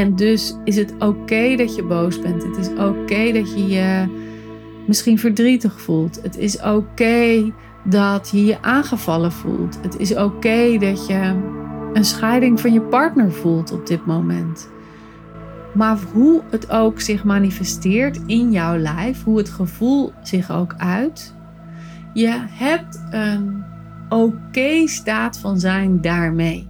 En 0.00 0.16
dus 0.16 0.56
is 0.64 0.76
het 0.76 0.94
oké 0.98 1.56
dat 1.56 1.74
je 1.74 1.82
boos 1.82 2.20
bent. 2.20 2.42
Het 2.42 2.56
is 2.56 2.68
oké 2.68 3.32
dat 3.32 3.52
je 3.54 3.66
je 3.68 4.06
misschien 4.86 5.18
verdrietig 5.18 5.80
voelt. 5.80 6.22
Het 6.22 6.36
is 6.36 6.62
oké 6.62 7.52
dat 7.84 8.28
je 8.32 8.44
je 8.44 8.62
aangevallen 8.62 9.32
voelt. 9.32 9.78
Het 9.82 9.98
is 9.98 10.16
oké 10.16 10.78
dat 10.78 11.06
je 11.06 11.34
een 11.92 12.04
scheiding 12.04 12.60
van 12.60 12.72
je 12.72 12.80
partner 12.80 13.32
voelt 13.32 13.72
op 13.72 13.86
dit 13.86 14.06
moment. 14.06 14.70
Maar 15.74 15.98
hoe 16.12 16.42
het 16.50 16.70
ook 16.70 17.00
zich 17.00 17.24
manifesteert 17.24 18.20
in 18.26 18.52
jouw 18.52 18.76
lijf, 18.76 19.24
hoe 19.24 19.38
het 19.38 19.48
gevoel 19.48 20.12
zich 20.22 20.50
ook 20.50 20.74
uit, 20.76 21.34
je 22.12 22.34
hebt 22.48 23.06
een 23.10 23.64
oké 24.08 24.86
staat 24.86 25.38
van 25.38 25.58
zijn 25.58 26.00
daarmee. 26.00 26.69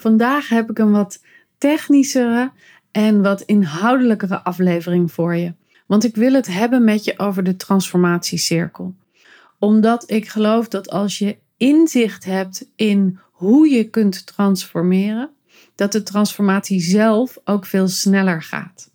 Vandaag 0.00 0.48
heb 0.48 0.70
ik 0.70 0.78
een 0.78 0.90
wat 0.90 1.22
technischere 1.58 2.52
en 2.90 3.22
wat 3.22 3.40
inhoudelijkere 3.40 4.42
aflevering 4.42 5.12
voor 5.12 5.36
je. 5.36 5.54
Want 5.86 6.04
ik 6.04 6.16
wil 6.16 6.32
het 6.32 6.46
hebben 6.46 6.84
met 6.84 7.04
je 7.04 7.18
over 7.18 7.42
de 7.42 7.56
transformatiecirkel. 7.56 8.94
Omdat 9.58 10.10
ik 10.10 10.28
geloof 10.28 10.68
dat 10.68 10.90
als 10.90 11.18
je 11.18 11.36
inzicht 11.56 12.24
hebt 12.24 12.66
in 12.76 13.18
hoe 13.30 13.68
je 13.68 13.84
kunt 13.84 14.26
transformeren, 14.26 15.30
dat 15.74 15.92
de 15.92 16.02
transformatie 16.02 16.80
zelf 16.80 17.38
ook 17.44 17.66
veel 17.66 17.88
sneller 17.88 18.42
gaat. 18.42 18.90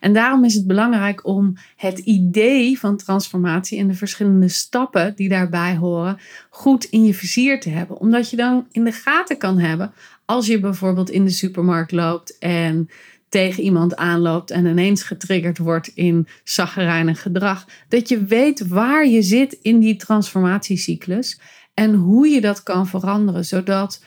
En 0.00 0.12
daarom 0.12 0.44
is 0.44 0.54
het 0.54 0.66
belangrijk 0.66 1.26
om 1.26 1.56
het 1.76 1.98
idee 1.98 2.78
van 2.78 2.96
transformatie 2.96 3.78
en 3.78 3.88
de 3.88 3.94
verschillende 3.94 4.48
stappen 4.48 5.12
die 5.16 5.28
daarbij 5.28 5.76
horen 5.76 6.18
goed 6.50 6.84
in 6.84 7.04
je 7.04 7.14
vizier 7.14 7.60
te 7.60 7.70
hebben. 7.70 8.00
Omdat 8.00 8.30
je 8.30 8.36
dan 8.36 8.66
in 8.72 8.84
de 8.84 8.92
gaten 8.92 9.38
kan 9.38 9.58
hebben 9.58 9.92
als 10.24 10.46
je 10.46 10.60
bijvoorbeeld 10.60 11.10
in 11.10 11.24
de 11.24 11.30
supermarkt 11.30 11.92
loopt 11.92 12.38
en 12.38 12.88
tegen 13.28 13.62
iemand 13.62 13.96
aanloopt 13.96 14.50
en 14.50 14.66
ineens 14.66 15.02
getriggerd 15.02 15.58
wordt 15.58 15.90
in 15.94 16.26
zaggerijnig 16.44 17.22
gedrag, 17.22 17.66
dat 17.88 18.08
je 18.08 18.24
weet 18.24 18.68
waar 18.68 19.06
je 19.06 19.22
zit 19.22 19.58
in 19.62 19.78
die 19.78 19.96
transformatiecyclus 19.96 21.40
en 21.74 21.94
hoe 21.94 22.28
je 22.28 22.40
dat 22.40 22.62
kan 22.62 22.86
veranderen, 22.86 23.44
zodat 23.44 24.02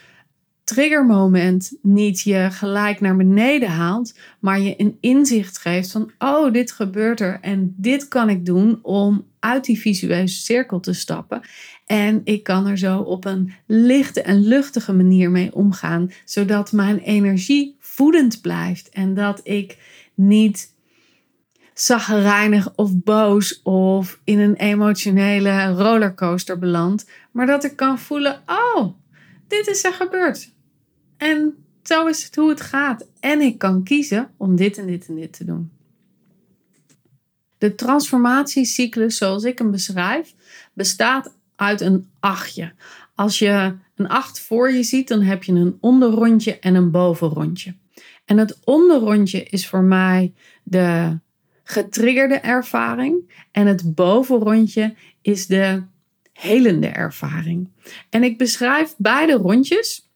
triggermoment 0.64 1.72
niet 1.82 2.20
je 2.20 2.48
gelijk 2.50 3.00
naar 3.00 3.16
beneden 3.16 3.68
haalt, 3.68 4.18
maar 4.40 4.60
je 4.60 4.74
een 4.76 4.96
inzicht 5.00 5.58
geeft 5.58 5.90
van, 5.90 6.10
oh, 6.18 6.52
dit 6.52 6.72
gebeurt 6.72 7.20
er 7.20 7.38
en 7.40 7.74
dit 7.76 8.08
kan 8.08 8.28
ik 8.28 8.46
doen 8.46 8.78
om 8.82 9.26
uit 9.38 9.64
die 9.64 9.78
visuele 9.78 10.28
cirkel 10.28 10.80
te 10.80 10.92
stappen. 10.92 11.40
En 11.86 12.20
ik 12.24 12.42
kan 12.42 12.66
er 12.66 12.78
zo 12.78 12.98
op 12.98 13.24
een 13.24 13.52
lichte 13.66 14.22
en 14.22 14.46
luchtige 14.46 14.92
manier 14.92 15.30
mee 15.30 15.54
omgaan, 15.54 16.10
zodat 16.24 16.72
mijn 16.72 16.98
energie 16.98 17.76
voedend 17.78 18.40
blijft 18.40 18.88
en 18.88 19.14
dat 19.14 19.40
ik 19.42 19.78
niet 20.14 20.74
zaggerijnig 21.74 22.72
of 22.76 22.90
boos 22.94 23.62
of 23.62 24.20
in 24.24 24.38
een 24.38 24.56
emotionele 24.56 25.66
rollercoaster 25.66 26.58
beland, 26.58 27.08
maar 27.30 27.46
dat 27.46 27.64
ik 27.64 27.76
kan 27.76 27.98
voelen: 27.98 28.42
oh, 28.46 28.94
dit 29.52 29.66
is 29.66 29.84
er 29.84 29.92
gebeurd. 29.92 30.50
En 31.16 31.64
zo 31.82 32.06
is 32.06 32.24
het 32.24 32.36
hoe 32.36 32.48
het 32.48 32.60
gaat. 32.60 33.06
En 33.20 33.40
ik 33.40 33.58
kan 33.58 33.82
kiezen 33.82 34.30
om 34.36 34.56
dit 34.56 34.78
en 34.78 34.86
dit 34.86 35.08
en 35.08 35.14
dit 35.14 35.32
te 35.32 35.44
doen. 35.44 35.70
De 37.58 37.74
transformatiecyclus, 37.74 39.16
zoals 39.16 39.44
ik 39.44 39.58
hem 39.58 39.70
beschrijf, 39.70 40.34
bestaat 40.72 41.32
uit 41.56 41.80
een 41.80 42.08
achtje. 42.20 42.72
Als 43.14 43.38
je 43.38 43.76
een 43.94 44.08
acht 44.08 44.40
voor 44.40 44.72
je 44.72 44.82
ziet, 44.82 45.08
dan 45.08 45.20
heb 45.20 45.44
je 45.44 45.52
een 45.52 45.76
onderrondje 45.80 46.58
en 46.58 46.74
een 46.74 46.90
bovenrondje. 46.90 47.74
En 48.24 48.38
het 48.38 48.58
onderrondje 48.64 49.42
is 49.42 49.68
voor 49.68 49.82
mij 49.82 50.32
de 50.62 51.18
getriggerde 51.64 52.34
ervaring. 52.34 53.44
En 53.50 53.66
het 53.66 53.94
bovenrondje 53.94 54.94
is 55.22 55.46
de 55.46 55.82
helende 56.42 56.86
ervaring. 56.86 57.68
En 58.10 58.22
ik 58.22 58.38
beschrijf 58.38 58.94
beide 58.98 59.32
rondjes 59.32 60.10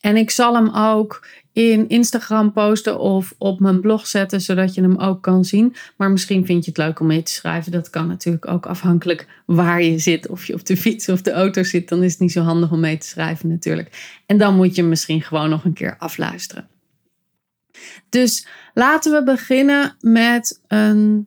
en 0.00 0.16
ik 0.16 0.30
zal 0.30 0.54
hem 0.54 0.74
ook 0.74 1.26
in 1.52 1.88
Instagram 1.88 2.52
posten 2.52 2.98
of 2.98 3.34
op 3.38 3.60
mijn 3.60 3.80
blog 3.80 4.06
zetten, 4.06 4.40
zodat 4.40 4.74
je 4.74 4.80
hem 4.80 4.98
ook 4.98 5.22
kan 5.22 5.44
zien. 5.44 5.74
Maar 5.96 6.10
misschien 6.10 6.46
vind 6.46 6.64
je 6.64 6.70
het 6.70 6.78
leuk 6.78 7.00
om 7.00 7.06
mee 7.06 7.22
te 7.22 7.32
schrijven. 7.32 7.72
Dat 7.72 7.90
kan 7.90 8.06
natuurlijk 8.06 8.48
ook 8.48 8.66
afhankelijk 8.66 9.26
waar 9.46 9.82
je 9.82 9.98
zit. 9.98 10.28
Of 10.28 10.46
je 10.46 10.54
op 10.54 10.66
de 10.66 10.76
fiets 10.76 11.08
of 11.08 11.22
de 11.22 11.32
auto 11.32 11.62
zit, 11.62 11.88
dan 11.88 12.02
is 12.02 12.10
het 12.10 12.20
niet 12.20 12.32
zo 12.32 12.42
handig 12.42 12.72
om 12.72 12.80
mee 12.80 12.98
te 12.98 13.06
schrijven 13.06 13.48
natuurlijk. 13.48 14.20
En 14.26 14.38
dan 14.38 14.56
moet 14.56 14.74
je 14.76 14.82
misschien 14.82 15.22
gewoon 15.22 15.50
nog 15.50 15.64
een 15.64 15.72
keer 15.72 15.96
afluisteren. 15.98 16.68
Dus 18.08 18.46
laten 18.74 19.12
we 19.12 19.24
beginnen 19.24 19.96
met 20.00 20.60
een 20.68 21.26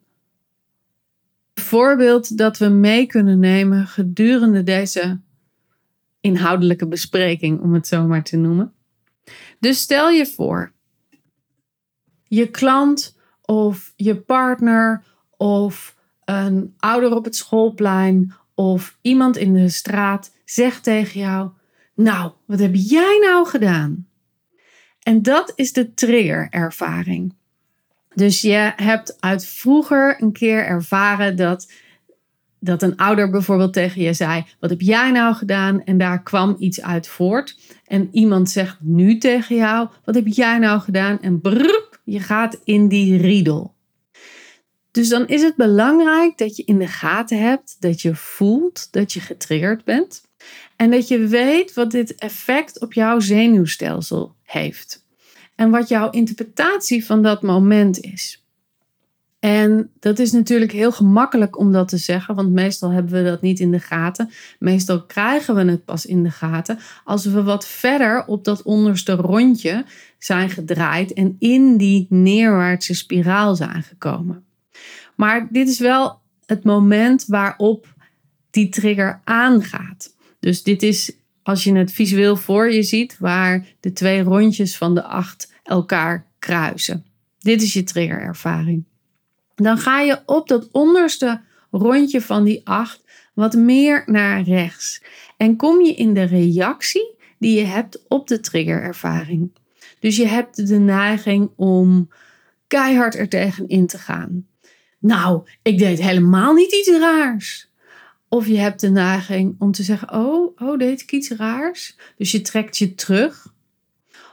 voorbeeld 1.60 2.38
dat 2.38 2.58
we 2.58 2.68
mee 2.68 3.06
kunnen 3.06 3.40
nemen 3.40 3.88
gedurende 3.88 4.64
deze 4.64 5.20
inhoudelijke 6.20 6.88
bespreking, 6.88 7.62
om 7.62 7.74
het 7.74 7.88
zo 7.88 8.08
maar 8.08 8.24
te 8.24 8.38
noemen. 8.38 8.74
Dus 9.60 9.80
stel 9.80 10.10
je 10.10 10.26
voor, 10.26 10.72
je 12.24 12.50
klant 12.50 13.18
of 13.42 13.94
je 13.96 14.16
partner 14.16 15.04
of 15.38 15.96
een 16.26 16.74
ouder 16.78 17.16
op 17.16 17.26
het 17.26 17.36
schoolplein 17.36 18.34
of 18.54 18.98
iemand 19.02 19.38
in 19.38 19.54
de 19.54 19.70
straat 19.70 20.32
zegt 20.46 20.84
tegen 20.84 21.20
jou: 21.20 21.50
Nou, 21.94 22.32
wat 22.46 22.60
heb 22.60 22.76
jij 22.76 23.20
nou 23.22 23.48
gedaan? 23.48 24.08
En 25.00 25.22
dat 25.22 25.54
is 25.56 25.74
de 25.74 25.94
triggerervaring. 25.94 27.36
Dus 28.16 28.42
je 28.42 28.74
hebt 28.76 29.18
uit 29.20 29.46
vroeger 29.46 30.16
een 30.22 30.32
keer 30.32 30.66
ervaren 30.66 31.36
dat 31.36 31.68
dat 32.60 32.82
een 32.82 32.98
ouder 32.98 33.30
bijvoorbeeld 33.30 33.74
tegen 33.74 34.02
je 34.02 34.14
zei: 34.14 34.46
Wat 34.60 34.70
heb 34.70 34.82
jij 34.82 35.12
nou 35.12 35.36
gedaan? 35.36 35.84
En 35.84 35.98
daar 35.98 36.24
kwam 36.24 36.56
iets 36.60 36.82
uit 36.82 37.08
voort. 37.08 37.60
En 37.86 38.10
iemand 38.12 38.50
zegt 38.50 38.78
nu 38.82 39.18
tegen 39.18 39.56
jou: 39.56 39.90
Wat 40.06 40.16
heb 40.16 40.28
jij 40.28 40.58
nou 40.58 40.80
gedaan? 40.80 41.22
En 41.22 41.42
brrr, 41.42 41.90
je 42.04 42.20
gaat 42.20 42.58
in 42.64 42.88
die 42.88 43.18
riedel. 43.18 43.74
Dus 44.92 45.10
dan 45.10 45.28
is 45.28 45.42
het 45.42 45.56
belangrijk 45.56 46.38
dat 46.38 46.56
je 46.56 46.64
in 46.64 46.78
de 46.78 46.88
gaten 46.88 47.40
hebt, 47.40 47.76
dat 47.80 48.02
je 48.02 48.16
voelt 48.16 48.88
dat 48.92 49.14
je 49.14 49.20
getriggerd 49.20 49.84
bent. 49.84 50.24
En 50.76 50.92
dat 50.92 51.08
je 51.08 51.28
weet 51.28 51.74
wat 51.74 51.92
dit 51.92 52.16
effect 52.16 52.82
op 52.82 52.94
jouw 52.94 53.20
zenuwstelsel 53.20 54.36
heeft. 54.44 55.05
En 55.56 55.70
wat 55.70 55.88
jouw 55.88 56.10
interpretatie 56.10 57.06
van 57.06 57.22
dat 57.22 57.42
moment 57.42 58.00
is. 58.00 58.46
En 59.40 59.92
dat 60.00 60.20
is 60.20 60.32
natuurlijk 60.32 60.72
heel 60.72 60.92
gemakkelijk 60.92 61.58
om 61.58 61.72
dat 61.72 61.88
te 61.88 61.98
zeggen, 61.98 62.36
want 62.36 62.52
meestal 62.52 62.90
hebben 62.90 63.14
we 63.14 63.30
dat 63.30 63.42
niet 63.42 63.60
in 63.60 63.72
de 63.72 63.80
gaten. 63.80 64.30
Meestal 64.60 65.06
krijgen 65.06 65.56
we 65.56 65.64
het 65.64 65.86
pas 65.86 66.06
in 66.06 66.24
de 66.24 66.32
gaten 66.32 66.80
als 67.04 67.26
we 67.26 67.44
wat 67.44 67.68
verder 67.68 68.26
op 68.26 68.44
dat 68.44 68.62
onderste 68.62 69.14
rondje 69.14 69.86
zijn 70.18 70.50
gedraaid 70.50 71.14
en 71.14 71.36
in 71.40 71.78
die 71.78 72.06
neerwaartse 72.10 72.94
spiraal 72.94 73.56
zijn 73.56 73.84
gekomen. 73.84 74.46
Maar 75.16 75.48
dit 75.52 75.70
is 75.70 75.80
wel 75.80 76.20
het 76.46 76.64
moment 76.64 77.26
waarop 77.26 77.94
die 78.50 78.70
trigger 78.70 79.22
aangaat. 79.24 80.16
Dus 80.40 80.64
dit 80.64 80.84
is 80.84 81.12
als 81.46 81.64
je 81.64 81.76
het 81.76 81.92
visueel 81.92 82.36
voor 82.36 82.72
je 82.72 82.84
ziet, 82.84 83.18
waar 83.20 83.66
de 83.80 83.94
twee 83.94 84.22
rondjes 84.22 84.78
van 84.78 84.96
de 84.96 85.04
acht 85.04 85.54
elkaar 85.64 86.26
kruisen. 86.40 87.06
Dit 87.40 87.62
is 87.62 87.74
je 87.74 87.84
triggerervaring 87.84 88.86
dan 89.56 89.78
ga 89.78 90.00
je 90.00 90.22
op 90.26 90.48
dat 90.48 90.70
onderste 90.72 91.42
rondje 91.72 92.22
van 92.22 92.44
die 92.44 92.62
acht 92.64 93.04
wat 93.34 93.54
meer 93.54 94.04
naar 94.06 94.42
rechts. 94.42 95.04
En 95.38 95.56
kom 95.56 95.82
je 95.82 95.94
in 95.94 96.14
de 96.14 96.24
reactie 96.24 97.16
die 97.40 97.58
je 97.60 97.66
hebt 97.66 98.06
op 98.08 98.28
de 98.28 98.40
triggerervaring. 98.40 99.52
Dus 100.00 100.16
je 100.16 100.28
hebt 100.28 100.68
de 100.68 100.80
neiging 100.80 101.50
om 101.56 102.10
keihard 102.68 103.16
er 103.16 103.30
tegen 103.30 103.68
in 103.68 103.88
te 103.88 103.98
gaan. 103.98 104.48
Nou, 105.00 105.48
ik 105.62 105.78
deed 105.78 106.02
helemaal 106.02 106.54
niet 106.54 106.74
iets 106.74 106.90
raars. 106.90 107.70
Of 108.36 108.48
je 108.48 108.58
hebt 108.58 108.80
de 108.80 108.90
neiging 108.90 109.56
om 109.60 109.72
te 109.72 109.84
zeggen: 109.84 110.14
Oh, 110.14 110.62
oh, 110.62 110.78
deed 110.78 111.02
ik 111.02 111.12
iets 111.12 111.30
raars? 111.30 111.96
Dus 112.18 112.32
je 112.32 112.42
trekt 112.42 112.78
je 112.78 112.96
terug. 112.96 113.54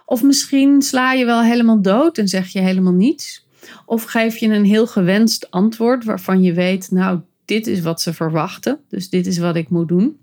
Of 0.06 0.22
misschien 0.22 0.82
sla 0.82 1.12
je 1.12 1.24
wel 1.24 1.42
helemaal 1.42 1.82
dood 1.82 2.18
en 2.18 2.28
zeg 2.28 2.48
je 2.48 2.60
helemaal 2.60 2.92
niets. 2.92 3.46
Of 3.86 4.02
geef 4.02 4.36
je 4.36 4.48
een 4.48 4.64
heel 4.64 4.86
gewenst 4.86 5.50
antwoord 5.50 6.04
waarvan 6.04 6.42
je 6.42 6.52
weet, 6.52 6.90
nou, 6.90 7.20
dit 7.44 7.66
is 7.66 7.80
wat 7.80 8.00
ze 8.00 8.14
verwachten, 8.14 8.80
dus 8.88 9.08
dit 9.08 9.26
is 9.26 9.38
wat 9.38 9.56
ik 9.56 9.70
moet 9.70 9.88
doen. 9.88 10.20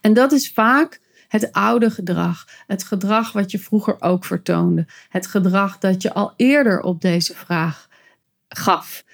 En 0.00 0.14
dat 0.14 0.32
is 0.32 0.52
vaak 0.52 1.00
het 1.28 1.52
oude 1.52 1.90
gedrag. 1.90 2.48
Het 2.66 2.84
gedrag 2.84 3.32
wat 3.32 3.50
je 3.50 3.58
vroeger 3.58 4.00
ook 4.00 4.24
vertoonde. 4.24 4.86
Het 5.08 5.26
gedrag 5.26 5.78
dat 5.78 6.02
je 6.02 6.12
al 6.12 6.32
eerder 6.36 6.80
op 6.80 7.00
deze 7.00 7.34
vraag 7.34 7.88
gaf. 8.48 9.04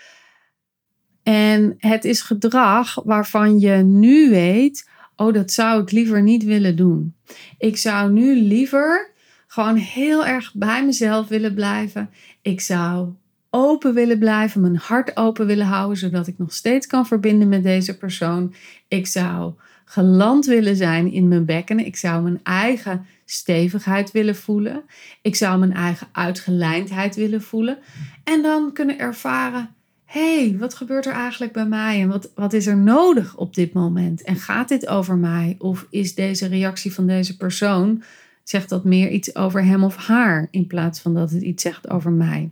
En 1.28 1.74
het 1.78 2.04
is 2.04 2.20
gedrag 2.20 3.00
waarvan 3.04 3.58
je 3.58 3.74
nu 3.74 4.30
weet: 4.30 4.88
oh, 5.16 5.34
dat 5.34 5.52
zou 5.52 5.82
ik 5.82 5.90
liever 5.90 6.22
niet 6.22 6.44
willen 6.44 6.76
doen. 6.76 7.14
Ik 7.58 7.76
zou 7.76 8.12
nu 8.12 8.40
liever 8.40 9.10
gewoon 9.46 9.76
heel 9.76 10.26
erg 10.26 10.54
bij 10.54 10.84
mezelf 10.84 11.28
willen 11.28 11.54
blijven. 11.54 12.10
Ik 12.42 12.60
zou 12.60 13.08
open 13.50 13.94
willen 13.94 14.18
blijven, 14.18 14.60
mijn 14.60 14.76
hart 14.76 15.16
open 15.16 15.46
willen 15.46 15.66
houden, 15.66 15.96
zodat 15.96 16.26
ik 16.26 16.38
nog 16.38 16.52
steeds 16.52 16.86
kan 16.86 17.06
verbinden 17.06 17.48
met 17.48 17.62
deze 17.62 17.96
persoon. 17.96 18.54
Ik 18.88 19.06
zou 19.06 19.52
geland 19.84 20.46
willen 20.46 20.76
zijn 20.76 21.12
in 21.12 21.28
mijn 21.28 21.44
bekken. 21.44 21.78
Ik 21.78 21.96
zou 21.96 22.22
mijn 22.22 22.40
eigen 22.42 23.06
stevigheid 23.24 24.10
willen 24.10 24.36
voelen. 24.36 24.82
Ik 25.22 25.36
zou 25.36 25.58
mijn 25.58 25.74
eigen 25.74 26.08
uitgelijndheid 26.12 27.16
willen 27.16 27.42
voelen. 27.42 27.78
En 28.24 28.42
dan 28.42 28.72
kunnen 28.72 28.98
ervaren: 28.98 29.76
hey, 30.08 30.56
wat 30.58 30.74
gebeurt 30.74 31.06
er 31.06 31.12
eigenlijk 31.12 31.52
bij 31.52 31.66
mij? 31.66 32.00
En 32.00 32.08
wat, 32.08 32.30
wat 32.34 32.52
is 32.52 32.66
er 32.66 32.76
nodig 32.76 33.36
op 33.36 33.54
dit 33.54 33.72
moment? 33.72 34.22
En 34.22 34.36
gaat 34.36 34.68
dit 34.68 34.86
over 34.86 35.16
mij? 35.16 35.56
Of 35.58 35.86
is 35.90 36.14
deze 36.14 36.46
reactie 36.46 36.94
van 36.94 37.06
deze 37.06 37.36
persoon, 37.36 38.02
zegt 38.42 38.68
dat 38.68 38.84
meer 38.84 39.10
iets 39.10 39.34
over 39.34 39.64
hem 39.64 39.84
of 39.84 39.96
haar, 39.96 40.48
in 40.50 40.66
plaats 40.66 41.00
van 41.00 41.14
dat 41.14 41.30
het 41.30 41.42
iets 41.42 41.62
zegt 41.62 41.90
over 41.90 42.10
mij? 42.10 42.50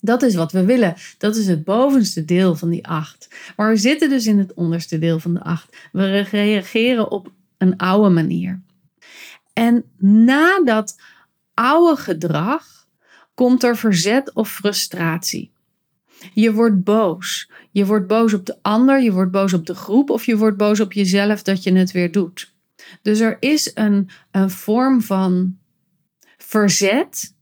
Dat 0.00 0.22
is 0.22 0.34
wat 0.34 0.52
we 0.52 0.64
willen. 0.64 0.94
Dat 1.18 1.36
is 1.36 1.46
het 1.46 1.64
bovenste 1.64 2.24
deel 2.24 2.56
van 2.56 2.70
die 2.70 2.86
acht. 2.86 3.28
Maar 3.56 3.70
we 3.70 3.76
zitten 3.76 4.08
dus 4.08 4.26
in 4.26 4.38
het 4.38 4.54
onderste 4.54 4.98
deel 4.98 5.18
van 5.18 5.34
de 5.34 5.42
acht. 5.42 5.76
We 5.92 6.20
reageren 6.20 7.10
op 7.10 7.32
een 7.58 7.76
oude 7.76 8.08
manier. 8.08 8.60
En 9.52 9.84
na 9.98 10.62
dat 10.64 11.00
oude 11.54 12.00
gedrag 12.00 12.86
komt 13.34 13.62
er 13.62 13.76
verzet 13.76 14.34
of 14.34 14.50
frustratie. 14.50 15.53
Je 16.32 16.52
wordt 16.52 16.84
boos. 16.84 17.50
Je 17.70 17.86
wordt 17.86 18.06
boos 18.06 18.34
op 18.34 18.46
de 18.46 18.58
ander, 18.62 19.02
je 19.02 19.12
wordt 19.12 19.30
boos 19.30 19.52
op 19.52 19.66
de 19.66 19.74
groep 19.74 20.10
of 20.10 20.26
je 20.26 20.36
wordt 20.36 20.56
boos 20.56 20.80
op 20.80 20.92
jezelf 20.92 21.42
dat 21.42 21.62
je 21.62 21.72
het 21.72 21.92
weer 21.92 22.12
doet. 22.12 22.52
Dus 23.02 23.20
er 23.20 23.36
is 23.40 23.70
een, 23.74 24.08
een 24.30 24.50
vorm 24.50 25.02
van 25.02 25.58
verzet 26.38 27.34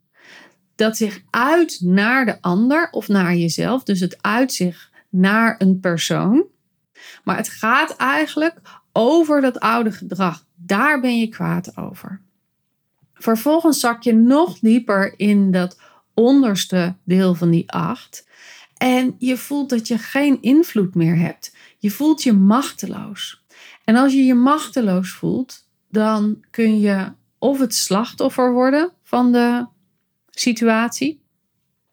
dat 0.74 0.96
zich 0.96 1.22
uit 1.30 1.80
naar 1.80 2.26
de 2.26 2.40
ander 2.40 2.88
of 2.90 3.08
naar 3.08 3.34
jezelf. 3.34 3.82
Dus 3.82 4.00
het 4.00 4.22
uit 4.22 4.52
zich 4.52 4.90
naar 5.08 5.54
een 5.58 5.80
persoon. 5.80 6.44
Maar 7.24 7.36
het 7.36 7.48
gaat 7.48 7.96
eigenlijk 7.96 8.60
over 8.92 9.40
dat 9.40 9.60
oude 9.60 9.92
gedrag. 9.92 10.44
Daar 10.54 11.00
ben 11.00 11.18
je 11.18 11.28
kwaad 11.28 11.76
over. 11.76 12.20
Vervolgens 13.14 13.80
zak 13.80 14.02
je 14.02 14.14
nog 14.14 14.58
dieper 14.58 15.14
in 15.16 15.50
dat 15.50 15.80
onderste 16.14 16.94
deel 17.04 17.34
van 17.34 17.50
die 17.50 17.72
acht. 17.72 18.26
En 18.82 19.14
je 19.18 19.36
voelt 19.36 19.68
dat 19.68 19.88
je 19.88 19.98
geen 19.98 20.38
invloed 20.40 20.94
meer 20.94 21.16
hebt. 21.16 21.56
Je 21.78 21.90
voelt 21.90 22.22
je 22.22 22.32
machteloos. 22.32 23.44
En 23.84 23.96
als 23.96 24.12
je 24.12 24.24
je 24.24 24.34
machteloos 24.34 25.10
voelt, 25.10 25.68
dan 25.90 26.44
kun 26.50 26.80
je 26.80 27.12
of 27.38 27.58
het 27.58 27.74
slachtoffer 27.74 28.52
worden 28.52 28.92
van 29.02 29.32
de 29.32 29.66
situatie. 30.30 31.22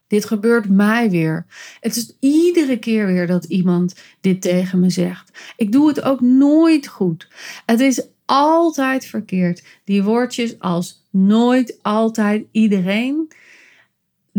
Dit 0.08 0.26
gebeurt 0.26 0.70
mij 0.70 1.10
weer. 1.10 1.46
Het 1.80 1.96
is 1.96 2.16
iedere 2.20 2.80
keer 2.80 3.06
weer 3.06 3.28
dat 3.28 3.44
iemand 3.44 3.96
dit 4.22 4.42
tegen 4.42 4.80
me 4.80 4.90
zegt. 4.90 5.54
Ik 5.58 5.72
doe 5.72 5.88
het 5.88 6.02
ook 6.02 6.22
nooit 6.22 6.88
goed. 6.88 7.28
Het 7.66 7.80
is 7.80 8.08
altijd 8.26 9.06
verkeerd. 9.06 9.64
Die 9.84 10.04
woordjes 10.04 10.60
als 10.60 11.08
nooit, 11.12 11.80
altijd, 11.82 12.46
iedereen, 12.52 13.32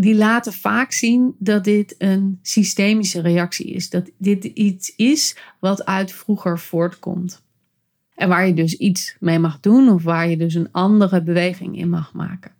die 0.00 0.14
laten 0.14 0.52
vaak 0.52 0.92
zien 0.92 1.34
dat 1.38 1.64
dit 1.64 1.94
een 1.98 2.38
systemische 2.42 3.20
reactie 3.20 3.66
is. 3.66 3.90
Dat 3.90 4.10
dit 4.16 4.44
iets 4.44 4.92
is 4.96 5.36
wat 5.58 5.84
uit 5.84 6.12
vroeger 6.12 6.58
voortkomt. 6.58 7.42
En 8.14 8.28
waar 8.28 8.46
je 8.46 8.54
dus 8.54 8.74
iets 8.74 9.16
mee 9.20 9.38
mag 9.38 9.60
doen 9.60 9.88
of 9.88 10.02
waar 10.02 10.28
je 10.28 10.36
dus 10.36 10.54
een 10.54 10.68
andere 10.72 11.22
beweging 11.22 11.78
in 11.78 11.88
mag 11.88 12.12
maken. 12.12 12.52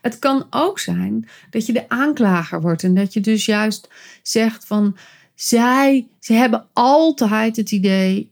Het 0.00 0.18
kan 0.18 0.46
ook 0.50 0.78
zijn 0.78 1.28
dat 1.50 1.66
je 1.66 1.72
de 1.72 1.88
aanklager 1.88 2.60
wordt 2.60 2.82
en 2.82 2.94
dat 2.94 3.12
je 3.12 3.20
dus 3.20 3.44
juist 3.44 3.88
zegt 4.22 4.66
van 4.66 4.96
zij, 5.34 6.06
ze 6.20 6.32
hebben 6.32 6.66
altijd 6.72 7.56
het 7.56 7.70
idee 7.70 8.30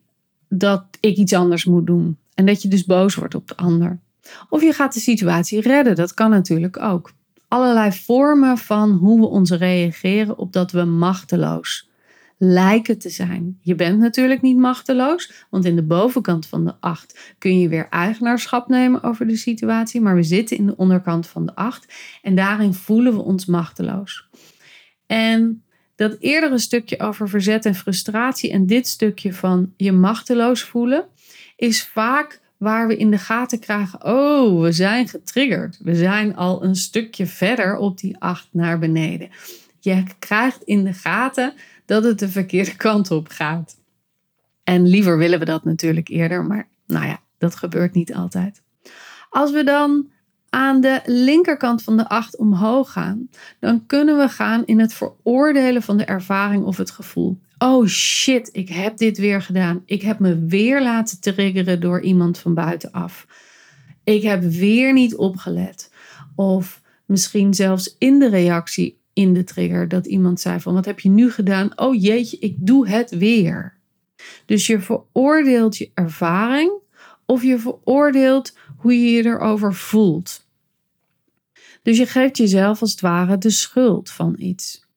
dat 0.48 0.84
ik 1.00 1.16
iets 1.16 1.32
anders 1.32 1.64
moet 1.64 1.86
doen. 1.86 2.16
En 2.34 2.46
dat 2.46 2.62
je 2.62 2.68
dus 2.68 2.84
boos 2.84 3.14
wordt 3.14 3.34
op 3.34 3.48
de 3.48 3.56
ander. 3.56 3.98
Of 4.48 4.62
je 4.62 4.72
gaat 4.72 4.94
de 4.94 5.00
situatie 5.00 5.60
redden, 5.60 5.94
dat 5.94 6.14
kan 6.14 6.30
natuurlijk 6.30 6.80
ook. 6.80 7.12
Allerlei 7.50 7.92
vormen 7.92 8.58
van 8.58 8.90
hoe 8.90 9.20
we 9.20 9.26
ons 9.26 9.50
reageren 9.50 10.38
op 10.38 10.52
dat 10.52 10.72
we 10.72 10.84
machteloos 10.84 11.90
lijken 12.38 12.98
te 12.98 13.08
zijn. 13.08 13.58
Je 13.62 13.74
bent 13.74 13.98
natuurlijk 13.98 14.40
niet 14.40 14.56
machteloos, 14.56 15.46
want 15.50 15.64
in 15.64 15.76
de 15.76 15.82
bovenkant 15.82 16.46
van 16.46 16.64
de 16.64 16.74
8 16.80 17.34
kun 17.38 17.58
je 17.58 17.68
weer 17.68 17.88
eigenaarschap 17.88 18.68
nemen 18.68 19.02
over 19.02 19.26
de 19.26 19.36
situatie, 19.36 20.00
maar 20.00 20.14
we 20.14 20.22
zitten 20.22 20.56
in 20.56 20.66
de 20.66 20.76
onderkant 20.76 21.26
van 21.26 21.46
de 21.46 21.54
8 21.54 21.94
en 22.22 22.34
daarin 22.34 22.74
voelen 22.74 23.12
we 23.12 23.22
ons 23.22 23.46
machteloos. 23.46 24.28
En 25.06 25.64
dat 25.96 26.16
eerdere 26.20 26.58
stukje 26.58 27.00
over 27.00 27.28
verzet 27.28 27.64
en 27.64 27.74
frustratie 27.74 28.50
en 28.50 28.66
dit 28.66 28.86
stukje 28.88 29.32
van 29.32 29.72
je 29.76 29.92
machteloos 29.92 30.62
voelen, 30.62 31.06
is 31.56 31.84
vaak 31.84 32.40
waar 32.60 32.86
we 32.86 32.96
in 32.96 33.10
de 33.10 33.18
gaten 33.18 33.58
krijgen: 33.58 34.04
oh, 34.04 34.62
we 34.62 34.72
zijn 34.72 35.08
getriggerd. 35.08 35.78
We 35.82 35.94
zijn 35.94 36.36
al 36.36 36.64
een 36.64 36.76
stukje 36.76 37.26
verder 37.26 37.76
op 37.76 37.98
die 37.98 38.16
8 38.18 38.48
naar 38.52 38.78
beneden. 38.78 39.28
Je 39.78 40.02
krijgt 40.18 40.62
in 40.62 40.84
de 40.84 40.92
gaten 40.92 41.54
dat 41.86 42.04
het 42.04 42.18
de 42.18 42.28
verkeerde 42.28 42.76
kant 42.86 43.10
op 43.10 43.28
gaat. 43.28 43.76
En 44.64 44.86
liever 44.86 45.18
willen 45.18 45.38
we 45.38 45.44
dat 45.44 45.64
natuurlijk 45.64 46.08
eerder, 46.08 46.44
maar 46.44 46.68
nou 46.86 47.06
ja, 47.06 47.20
dat 47.38 47.56
gebeurt 47.56 47.94
niet 47.94 48.14
altijd. 48.14 48.62
Als 49.30 49.50
we 49.50 49.64
dan 49.64 50.10
aan 50.50 50.80
de 50.80 51.00
linkerkant 51.04 51.82
van 51.82 51.96
de 51.96 52.08
acht 52.08 52.36
omhoog 52.36 52.92
gaan, 52.92 53.28
dan 53.60 53.86
kunnen 53.86 54.18
we 54.18 54.28
gaan 54.28 54.64
in 54.64 54.80
het 54.80 54.94
veroordelen 54.94 55.82
van 55.82 55.96
de 55.96 56.04
ervaring 56.04 56.64
of 56.64 56.76
het 56.76 56.90
gevoel. 56.90 57.40
Oh 57.62 57.86
shit, 57.86 58.48
ik 58.52 58.68
heb 58.68 58.96
dit 58.96 59.18
weer 59.18 59.42
gedaan. 59.42 59.82
Ik 59.84 60.02
heb 60.02 60.18
me 60.18 60.44
weer 60.46 60.82
laten 60.82 61.20
triggeren 61.20 61.80
door 61.80 62.00
iemand 62.00 62.38
van 62.38 62.54
buitenaf. 62.54 63.26
Ik 64.04 64.22
heb 64.22 64.42
weer 64.42 64.92
niet 64.92 65.16
opgelet. 65.16 65.92
Of 66.34 66.80
misschien 67.06 67.54
zelfs 67.54 67.96
in 67.98 68.18
de 68.18 68.28
reactie 68.28 68.98
in 69.12 69.34
de 69.34 69.44
trigger 69.44 69.88
dat 69.88 70.06
iemand 70.06 70.40
zei 70.40 70.60
van 70.60 70.74
wat 70.74 70.84
heb 70.84 71.00
je 71.00 71.08
nu 71.08 71.30
gedaan? 71.30 71.78
Oh 71.78 72.02
jeetje, 72.02 72.38
ik 72.38 72.56
doe 72.58 72.88
het 72.88 73.10
weer. 73.10 73.78
Dus 74.46 74.66
je 74.66 74.80
veroordeelt 74.80 75.76
je 75.76 75.90
ervaring 75.94 76.72
of 77.26 77.42
je 77.42 77.58
veroordeelt 77.58 78.56
hoe 78.76 79.00
je 79.00 79.10
je 79.10 79.24
erover 79.24 79.74
voelt. 79.74 80.46
Dus 81.82 81.98
je 81.98 82.06
geeft 82.06 82.36
jezelf 82.36 82.80
als 82.80 82.90
het 82.90 83.00
ware 83.00 83.38
de 83.38 83.50
schuld 83.50 84.10
van 84.10 84.34
iets. 84.38 84.88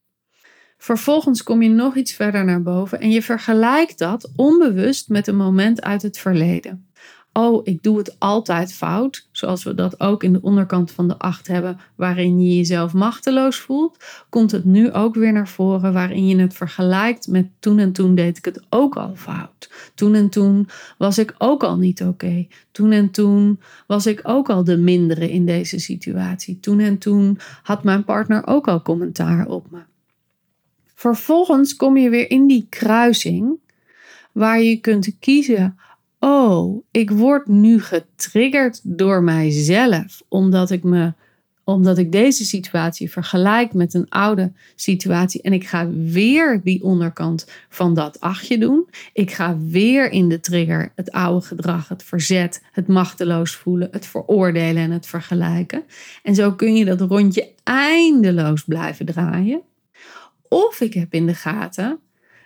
Vervolgens 0.83 1.43
kom 1.43 1.61
je 1.61 1.69
nog 1.69 1.95
iets 1.95 2.13
verder 2.13 2.45
naar 2.45 2.61
boven 2.61 2.99
en 2.99 3.11
je 3.11 3.21
vergelijkt 3.21 3.97
dat 3.97 4.31
onbewust 4.35 5.09
met 5.09 5.27
een 5.27 5.35
moment 5.35 5.81
uit 5.81 6.01
het 6.01 6.17
verleden 6.17 6.87
oh, 7.33 7.61
ik 7.63 7.83
doe 7.83 7.97
het 7.97 8.15
altijd 8.19 8.73
fout, 8.73 9.27
zoals 9.31 9.63
we 9.63 9.75
dat 9.75 9.99
ook 9.99 10.23
in 10.23 10.33
de 10.33 10.41
onderkant 10.41 10.91
van 10.91 11.07
de 11.07 11.17
acht 11.17 11.47
hebben, 11.47 11.79
waarin 11.95 12.39
je 12.39 12.55
jezelf 12.55 12.93
machteloos 12.93 13.59
voelt, 13.59 13.97
komt 14.29 14.51
het 14.51 14.65
nu 14.65 14.91
ook 14.91 15.15
weer 15.15 15.33
naar 15.33 15.47
voren, 15.47 15.93
waarin 15.93 16.27
je 16.27 16.37
het 16.37 16.53
vergelijkt 16.53 17.27
met 17.27 17.47
toen 17.59 17.79
en 17.79 17.91
toen 17.91 18.15
deed 18.15 18.37
ik 18.37 18.45
het 18.45 18.61
ook 18.69 18.95
al 18.95 19.15
fout. 19.15 19.71
Toen 19.95 20.15
en 20.15 20.29
toen 20.29 20.67
was 20.97 21.17
ik 21.17 21.35
ook 21.37 21.63
al 21.63 21.77
niet 21.77 22.03
oké. 22.03 22.47
Toen 22.71 22.91
en 22.91 23.11
toen 23.11 23.59
was 23.87 24.05
ik 24.05 24.19
ook 24.23 24.49
al 24.49 24.63
de 24.63 24.77
mindere 24.77 25.31
in 25.31 25.45
deze 25.45 25.79
situatie. 25.79 26.59
Toen 26.59 26.79
en 26.79 26.97
toen 26.97 27.39
had 27.63 27.83
mijn 27.83 28.03
partner 28.03 28.47
ook 28.47 28.67
al 28.67 28.81
commentaar 28.81 29.47
op 29.47 29.71
me. 29.71 29.79
Vervolgens 31.03 31.75
kom 31.75 31.97
je 31.97 32.09
weer 32.09 32.29
in 32.29 32.47
die 32.47 32.65
kruising 32.69 33.59
waar 34.31 34.61
je 34.61 34.77
kunt 34.79 35.15
kiezen 35.19 35.77
oh, 36.19 36.83
ik 36.91 37.11
word 37.11 37.47
nu 37.47 37.81
getriggerd 37.81 38.79
door 38.83 39.23
mijzelf, 39.23 40.21
omdat 40.27 40.71
ik 40.71 40.83
me 40.83 41.13
omdat 41.63 41.97
ik 41.97 42.11
deze 42.11 42.45
situatie 42.45 43.11
vergelijk 43.11 43.73
met 43.73 43.93
een 43.93 44.09
oude 44.09 44.51
situatie 44.75 45.41
en 45.41 45.53
ik 45.53 45.67
ga 45.67 45.89
weer 45.89 46.61
die 46.63 46.83
onderkant 46.83 47.47
van 47.69 47.93
dat 47.93 48.19
achtje 48.19 48.57
doen. 48.57 48.87
Ik 49.13 49.31
ga 49.31 49.57
weer 49.57 50.11
in 50.11 50.29
de 50.29 50.39
trigger 50.39 50.91
het 50.95 51.11
oude 51.11 51.45
gedrag, 51.45 51.87
het 51.87 52.03
verzet, 52.03 52.63
het 52.71 52.87
machteloos 52.87 53.55
voelen, 53.55 53.87
het 53.91 54.05
veroordelen 54.05 54.83
en 54.83 54.91
het 54.91 55.05
vergelijken. 55.05 55.83
En 56.23 56.35
zo 56.35 56.51
kun 56.51 56.75
je 56.75 56.85
dat 56.85 57.01
rondje 57.01 57.49
eindeloos 57.63 58.63
blijven 58.63 59.05
draaien. 59.05 59.61
Of 60.53 60.81
ik 60.81 60.93
heb 60.93 61.13
in 61.13 61.25
de 61.25 61.33
gaten 61.33 61.99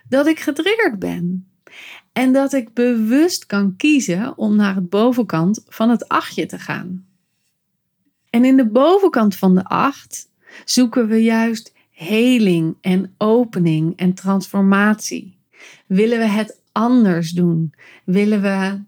dat 0.08 0.26
ik 0.26 0.40
getriggerd 0.40 0.98
ben. 0.98 1.48
En 2.12 2.32
dat 2.32 2.52
ik 2.52 2.74
bewust 2.74 3.46
kan 3.46 3.76
kiezen 3.76 4.38
om 4.38 4.56
naar 4.56 4.74
het 4.74 4.90
bovenkant 4.90 5.64
van 5.66 5.90
het 5.90 6.08
achtje 6.08 6.46
te 6.46 6.58
gaan. 6.58 7.06
En 8.30 8.44
in 8.44 8.56
de 8.56 8.66
bovenkant 8.66 9.36
van 9.36 9.54
de 9.54 9.64
acht 9.64 10.30
zoeken 10.64 11.08
we 11.08 11.22
juist 11.22 11.74
heling 11.90 12.76
en 12.80 13.14
opening 13.18 13.96
en 13.96 14.14
transformatie. 14.14 15.38
Willen 15.86 16.18
we 16.18 16.26
het 16.26 16.60
anders 16.72 17.30
doen? 17.30 17.74
Willen 18.04 18.42
we, 18.42 18.82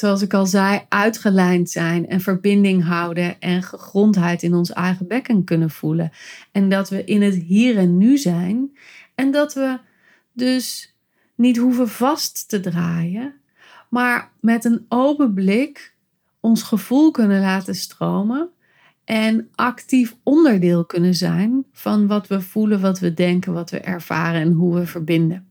zoals 0.00 0.22
ik 0.22 0.34
al 0.34 0.46
zei, 0.46 0.84
uitgelijnd 0.88 1.70
zijn 1.70 2.08
en 2.08 2.20
verbinding 2.20 2.84
houden 2.84 3.40
en 3.40 3.62
gegrondheid 3.62 4.42
in 4.42 4.54
ons 4.54 4.72
eigen 4.72 5.06
bekken 5.06 5.44
kunnen 5.44 5.70
voelen? 5.70 6.10
En 6.52 6.68
dat 6.68 6.88
we 6.88 7.04
in 7.04 7.22
het 7.22 7.34
hier 7.34 7.76
en 7.76 7.98
nu 7.98 8.18
zijn 8.18 8.76
en 9.14 9.30
dat 9.30 9.54
we 9.54 9.78
dus 10.32 10.94
niet 11.34 11.56
hoeven 11.56 11.88
vast 11.88 12.48
te 12.48 12.60
draaien, 12.60 13.34
maar 13.88 14.30
met 14.40 14.64
een 14.64 14.86
open 14.88 15.34
blik 15.34 15.94
ons 16.40 16.62
gevoel 16.62 17.10
kunnen 17.10 17.40
laten 17.40 17.74
stromen 17.74 18.50
en 19.04 19.48
actief 19.54 20.16
onderdeel 20.22 20.84
kunnen 20.84 21.14
zijn 21.14 21.64
van 21.72 22.06
wat 22.06 22.26
we 22.26 22.40
voelen, 22.40 22.80
wat 22.80 22.98
we 22.98 23.14
denken, 23.14 23.52
wat 23.52 23.70
we 23.70 23.80
ervaren 23.80 24.40
en 24.40 24.52
hoe 24.52 24.74
we 24.74 24.86
verbinden. 24.86 25.48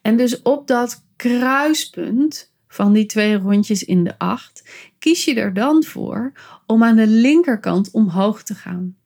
En 0.00 0.16
dus 0.16 0.42
op 0.42 0.66
dat 0.66 1.04
kruispunt 1.16 2.51
van 2.72 2.92
die 2.92 3.06
twee 3.06 3.34
rondjes 3.36 3.84
in 3.84 4.04
de 4.04 4.18
acht, 4.18 4.70
kies 4.98 5.24
je 5.24 5.34
er 5.34 5.54
dan 5.54 5.82
voor 5.84 6.32
om 6.66 6.84
aan 6.84 6.96
de 6.96 7.06
linkerkant 7.06 7.90
omhoog 7.90 8.42
te 8.42 8.54
gaan. 8.54 8.96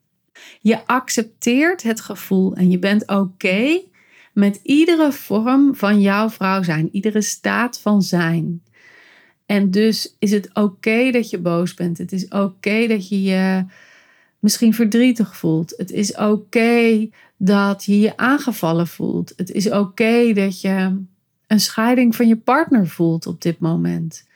Je 0.61 0.87
accepteert 0.87 1.83
het 1.83 2.01
gevoel 2.01 2.55
en 2.55 2.71
je 2.71 2.79
bent 2.79 3.09
oké 3.09 3.81
met 4.33 4.61
iedere 4.63 5.13
vorm 5.13 5.75
van 5.75 6.01
jouw 6.01 6.31
vrouw 6.31 6.63
zijn, 6.63 6.89
iedere 6.93 7.23
staat 7.23 7.81
van 7.81 8.03
zijn. 8.03 8.63
En 9.47 9.71
dus 9.71 10.17
is 10.19 10.31
het 10.31 10.51
oké 10.55 11.11
dat 11.11 11.31
je 11.31 11.39
boos 11.39 11.75
bent. 11.75 11.99
Het 11.99 12.13
is 12.13 12.29
oké 12.29 12.87
dat 12.87 13.09
je 13.09 13.23
je 13.23 13.65
misschien 14.39 14.75
verdrietig 14.75 15.37
voelt. 15.37 15.75
Het 15.77 15.91
is 15.91 16.17
oké 16.17 17.09
dat 17.37 17.85
je 17.85 18.01
je 18.01 18.17
aangevallen 18.17 18.87
voelt. 18.87 19.33
Het 19.37 19.51
is 19.51 19.71
oké 19.71 20.33
dat 20.33 20.61
je 20.61 21.05
een 21.47 21.61
scheiding 21.61 22.17
van 22.17 22.29
je 22.29 22.37
partner 22.37 22.89
voelt 22.89 23.27
op 23.27 23.43
dit 23.43 23.59
moment. 23.59 24.29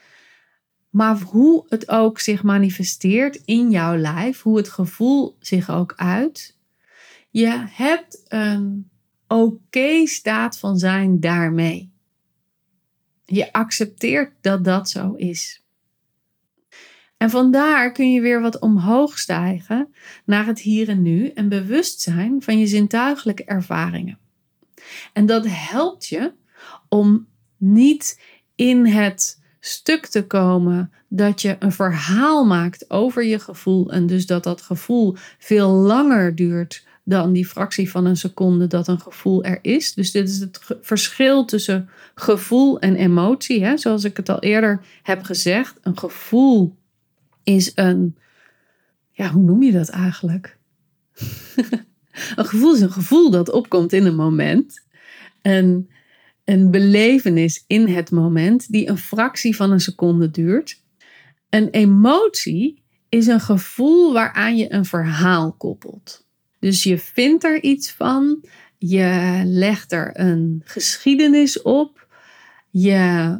Maar 0.91 1.21
hoe 1.21 1.65
het 1.69 1.89
ook 1.89 2.21
zich 2.21 2.43
manifesteert 2.43 3.43
in 3.45 3.71
jouw 3.71 3.97
lijf, 3.97 4.43
hoe 4.43 4.57
het 4.57 4.69
gevoel 4.69 5.37
zich 5.41 5.71
ook 5.71 5.93
uit, 5.97 6.57
je 7.31 7.67
hebt 7.71 8.25
een 8.29 8.91
oké 9.29 10.07
staat 10.07 10.59
van 10.59 10.79
zijn 10.79 11.21
daarmee. 11.21 11.93
Je 13.25 13.53
accepteert 13.53 14.33
dat 14.41 14.65
dat 14.65 14.91
zo 14.91 15.13
is. 15.13 15.65
En 17.17 17.31
vandaar 17.31 17.93
kun 17.93 18.13
je 18.13 18.21
weer 18.21 18.41
wat 18.41 18.59
omhoog 18.59 19.19
stijgen 19.19 19.95
naar 20.25 20.47
het 20.47 20.61
hier 20.61 20.89
en 20.89 21.03
nu 21.03 21.29
en 21.29 21.49
bewust 21.49 22.01
zijn 22.01 22.43
van 22.43 22.59
je 22.59 22.67
zintuigelijke 22.67 23.45
ervaringen. 23.45 24.19
En 25.13 25.27
dat 25.27 25.47
helpt 25.49 26.07
je 26.07 26.33
om 26.91 27.27
niet 27.57 28.21
in 28.55 28.87
het 28.87 29.41
stuk 29.61 30.07
te 30.07 30.27
komen 30.27 30.93
dat 31.09 31.43
je 31.43 31.57
een 31.59 31.73
verhaal 31.73 32.45
maakt 32.45 32.91
over 32.91 33.25
je 33.25 33.39
gevoel 33.39 33.91
en 33.91 34.07
dus 34.07 34.27
dat 34.27 34.45
dat 34.45 34.63
gevoel 34.63 35.17
veel 35.39 35.69
langer 35.69 36.35
duurt 36.35 36.85
dan 37.05 37.33
die 37.33 37.47
fractie 37.47 37.91
van 37.91 38.05
een 38.05 38.17
seconde 38.17 38.67
dat 38.67 38.89
een 38.89 39.01
gevoel 39.01 39.45
er 39.45 39.59
is. 39.63 39.95
Dus 39.95 40.11
dit 40.11 40.29
is 40.29 40.39
het 40.39 40.61
verschil 40.81 41.45
tussen 41.45 41.89
gevoel 42.15 42.79
en 42.81 42.95
emotie. 42.95 43.65
Hè? 43.65 43.77
Zoals 43.77 44.05
ik 44.05 44.17
het 44.17 44.29
al 44.29 44.41
eerder 44.41 44.81
heb 45.03 45.23
gezegd, 45.23 45.79
een 45.83 45.99
gevoel 45.99 46.77
is 47.43 47.73
een. 47.75 48.17
Ja, 49.11 49.31
hoe 49.31 49.43
noem 49.43 49.63
je 49.63 49.73
dat 49.73 49.89
eigenlijk? 49.89 50.59
een 52.37 52.47
gevoel 52.47 52.75
is 52.75 52.81
een 52.81 52.93
gevoel 52.93 53.31
dat 53.31 53.51
opkomt 53.51 53.93
in 53.93 54.07
een 54.07 54.17
moment. 54.17 54.85
Een, 55.43 55.91
een 56.51 56.71
belevenis 56.71 57.65
in 57.67 57.89
het 57.89 58.11
moment 58.11 58.73
die 58.73 58.89
een 58.89 58.99
fractie 58.99 59.57
van 59.57 59.71
een 59.71 59.81
seconde 59.81 60.31
duurt. 60.31 60.83
Een 61.51 61.69
emotie 61.69 62.83
is 63.09 63.27
een 63.27 63.41
gevoel 63.41 64.13
waaraan 64.13 64.57
je 64.57 64.73
een 64.73 64.85
verhaal 64.85 65.53
koppelt. 65.53 66.27
Dus 66.59 66.83
je 66.83 66.99
vindt 66.99 67.45
er 67.45 67.63
iets 67.63 67.93
van, 67.93 68.45
je 68.79 69.41
legt 69.45 69.93
er 69.93 70.11
een 70.13 70.63
geschiedenis 70.65 71.63
op, 71.63 72.07
je 72.71 73.39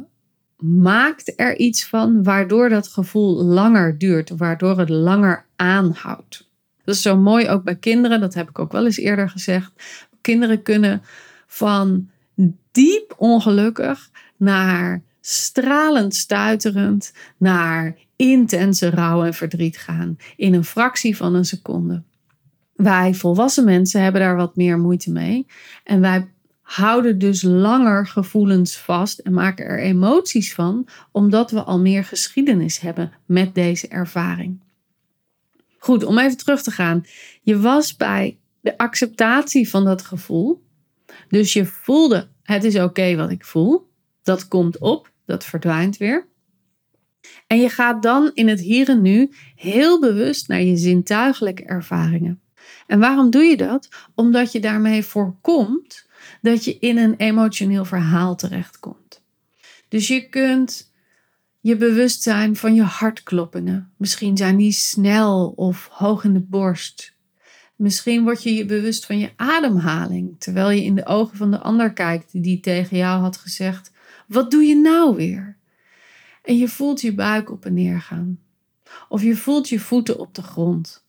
maakt 0.57 1.33
er 1.35 1.57
iets 1.57 1.85
van 1.85 2.23
waardoor 2.23 2.69
dat 2.69 2.87
gevoel 2.87 3.43
langer 3.43 3.97
duurt, 3.97 4.29
waardoor 4.29 4.79
het 4.79 4.89
langer 4.89 5.45
aanhoudt. 5.55 6.49
Dat 6.83 6.95
is 6.95 7.01
zo 7.01 7.17
mooi 7.17 7.49
ook 7.49 7.63
bij 7.63 7.75
kinderen, 7.75 8.19
dat 8.19 8.33
heb 8.33 8.49
ik 8.49 8.59
ook 8.59 8.71
wel 8.71 8.85
eens 8.85 8.97
eerder 8.97 9.29
gezegd. 9.29 9.71
Kinderen 10.21 10.61
kunnen 10.61 11.01
van 11.47 12.09
diep 12.71 13.15
ongelukkig 13.17 14.09
naar 14.37 15.03
stralend 15.21 16.15
stuiterend 16.15 17.13
naar 17.37 17.97
intense 18.15 18.89
rouw 18.89 19.23
en 19.23 19.33
verdriet 19.33 19.77
gaan 19.77 20.17
in 20.35 20.53
een 20.53 20.65
fractie 20.65 21.17
van 21.17 21.35
een 21.35 21.45
seconde. 21.45 22.03
Wij 22.75 23.13
volwassen 23.13 23.65
mensen 23.65 24.01
hebben 24.01 24.21
daar 24.21 24.35
wat 24.35 24.55
meer 24.55 24.79
moeite 24.79 25.11
mee. 25.11 25.45
En 25.83 26.01
wij 26.01 26.29
houden 26.61 27.19
dus 27.19 27.41
langer 27.41 28.07
gevoelens 28.07 28.77
vast 28.77 29.19
en 29.19 29.33
maken 29.33 29.65
er 29.65 29.79
emoties 29.79 30.53
van, 30.53 30.87
omdat 31.11 31.51
we 31.51 31.63
al 31.63 31.79
meer 31.79 32.03
geschiedenis 32.03 32.79
hebben 32.79 33.11
met 33.25 33.55
deze 33.55 33.87
ervaring. 33.87 34.59
Goed, 35.77 36.03
om 36.03 36.17
even 36.17 36.37
terug 36.37 36.61
te 36.61 36.71
gaan. 36.71 37.05
Je 37.41 37.59
was 37.59 37.95
bij 37.95 38.37
de 38.61 38.77
acceptatie 38.77 39.69
van 39.69 39.85
dat 39.85 40.01
gevoel. 40.01 40.63
Dus 41.29 41.53
je 41.53 41.65
voelde, 41.65 42.27
het 42.43 42.63
is 42.63 42.79
oké 42.79 43.15
wat 43.15 43.31
ik 43.31 43.45
voel. 43.45 43.89
Dat 44.23 44.47
komt 44.47 44.77
op, 44.77 45.11
dat 45.25 45.45
verdwijnt 45.45 45.97
weer. 45.97 46.27
En 47.47 47.59
je 47.59 47.69
gaat 47.69 48.03
dan 48.03 48.31
in 48.33 48.47
het 48.47 48.59
hier 48.59 48.89
en 48.89 49.01
nu 49.01 49.31
heel 49.55 49.99
bewust 49.99 50.47
naar 50.47 50.61
je 50.61 50.77
zintuigelijke 50.77 51.63
ervaringen. 51.63 52.41
En 52.87 52.99
waarom 52.99 53.29
doe 53.29 53.43
je 53.43 53.57
dat? 53.57 53.89
Omdat 54.15 54.51
je 54.51 54.59
daarmee 54.59 55.03
voorkomt 55.03 56.07
dat 56.41 56.63
je 56.63 56.79
in 56.79 56.97
een 56.97 57.15
emotioneel 57.15 57.85
verhaal 57.85 58.35
terechtkomt. 58.35 59.21
Dus 59.87 60.07
je 60.07 60.29
kunt 60.29 60.91
je 61.59 61.75
bewust 61.75 62.21
zijn 62.21 62.55
van 62.55 62.75
je 62.75 62.83
hartkloppingen. 62.83 63.91
Misschien 63.97 64.37
zijn 64.37 64.57
die 64.57 64.71
snel 64.71 65.53
of 65.55 65.87
hoog 65.91 66.23
in 66.23 66.33
de 66.33 66.39
borst. 66.39 67.13
Misschien 67.81 68.23
word 68.23 68.43
je 68.43 68.53
je 68.53 68.65
bewust 68.65 69.05
van 69.05 69.19
je 69.19 69.29
ademhaling, 69.35 70.35
terwijl 70.39 70.69
je 70.69 70.83
in 70.83 70.95
de 70.95 71.05
ogen 71.05 71.37
van 71.37 71.51
de 71.51 71.59
ander 71.59 71.93
kijkt 71.93 72.43
die 72.43 72.59
tegen 72.59 72.97
jou 72.97 73.21
had 73.21 73.37
gezegd: 73.37 73.91
Wat 74.27 74.51
doe 74.51 74.63
je 74.63 74.75
nou 74.75 75.15
weer? 75.15 75.57
En 76.43 76.57
je 76.57 76.67
voelt 76.67 77.01
je 77.01 77.13
buik 77.13 77.51
op 77.51 77.65
en 77.65 77.73
neer 77.73 78.01
gaan. 78.01 78.39
Of 79.09 79.23
je 79.23 79.35
voelt 79.35 79.69
je 79.69 79.79
voeten 79.79 80.19
op 80.19 80.35
de 80.35 80.41
grond. 80.41 81.05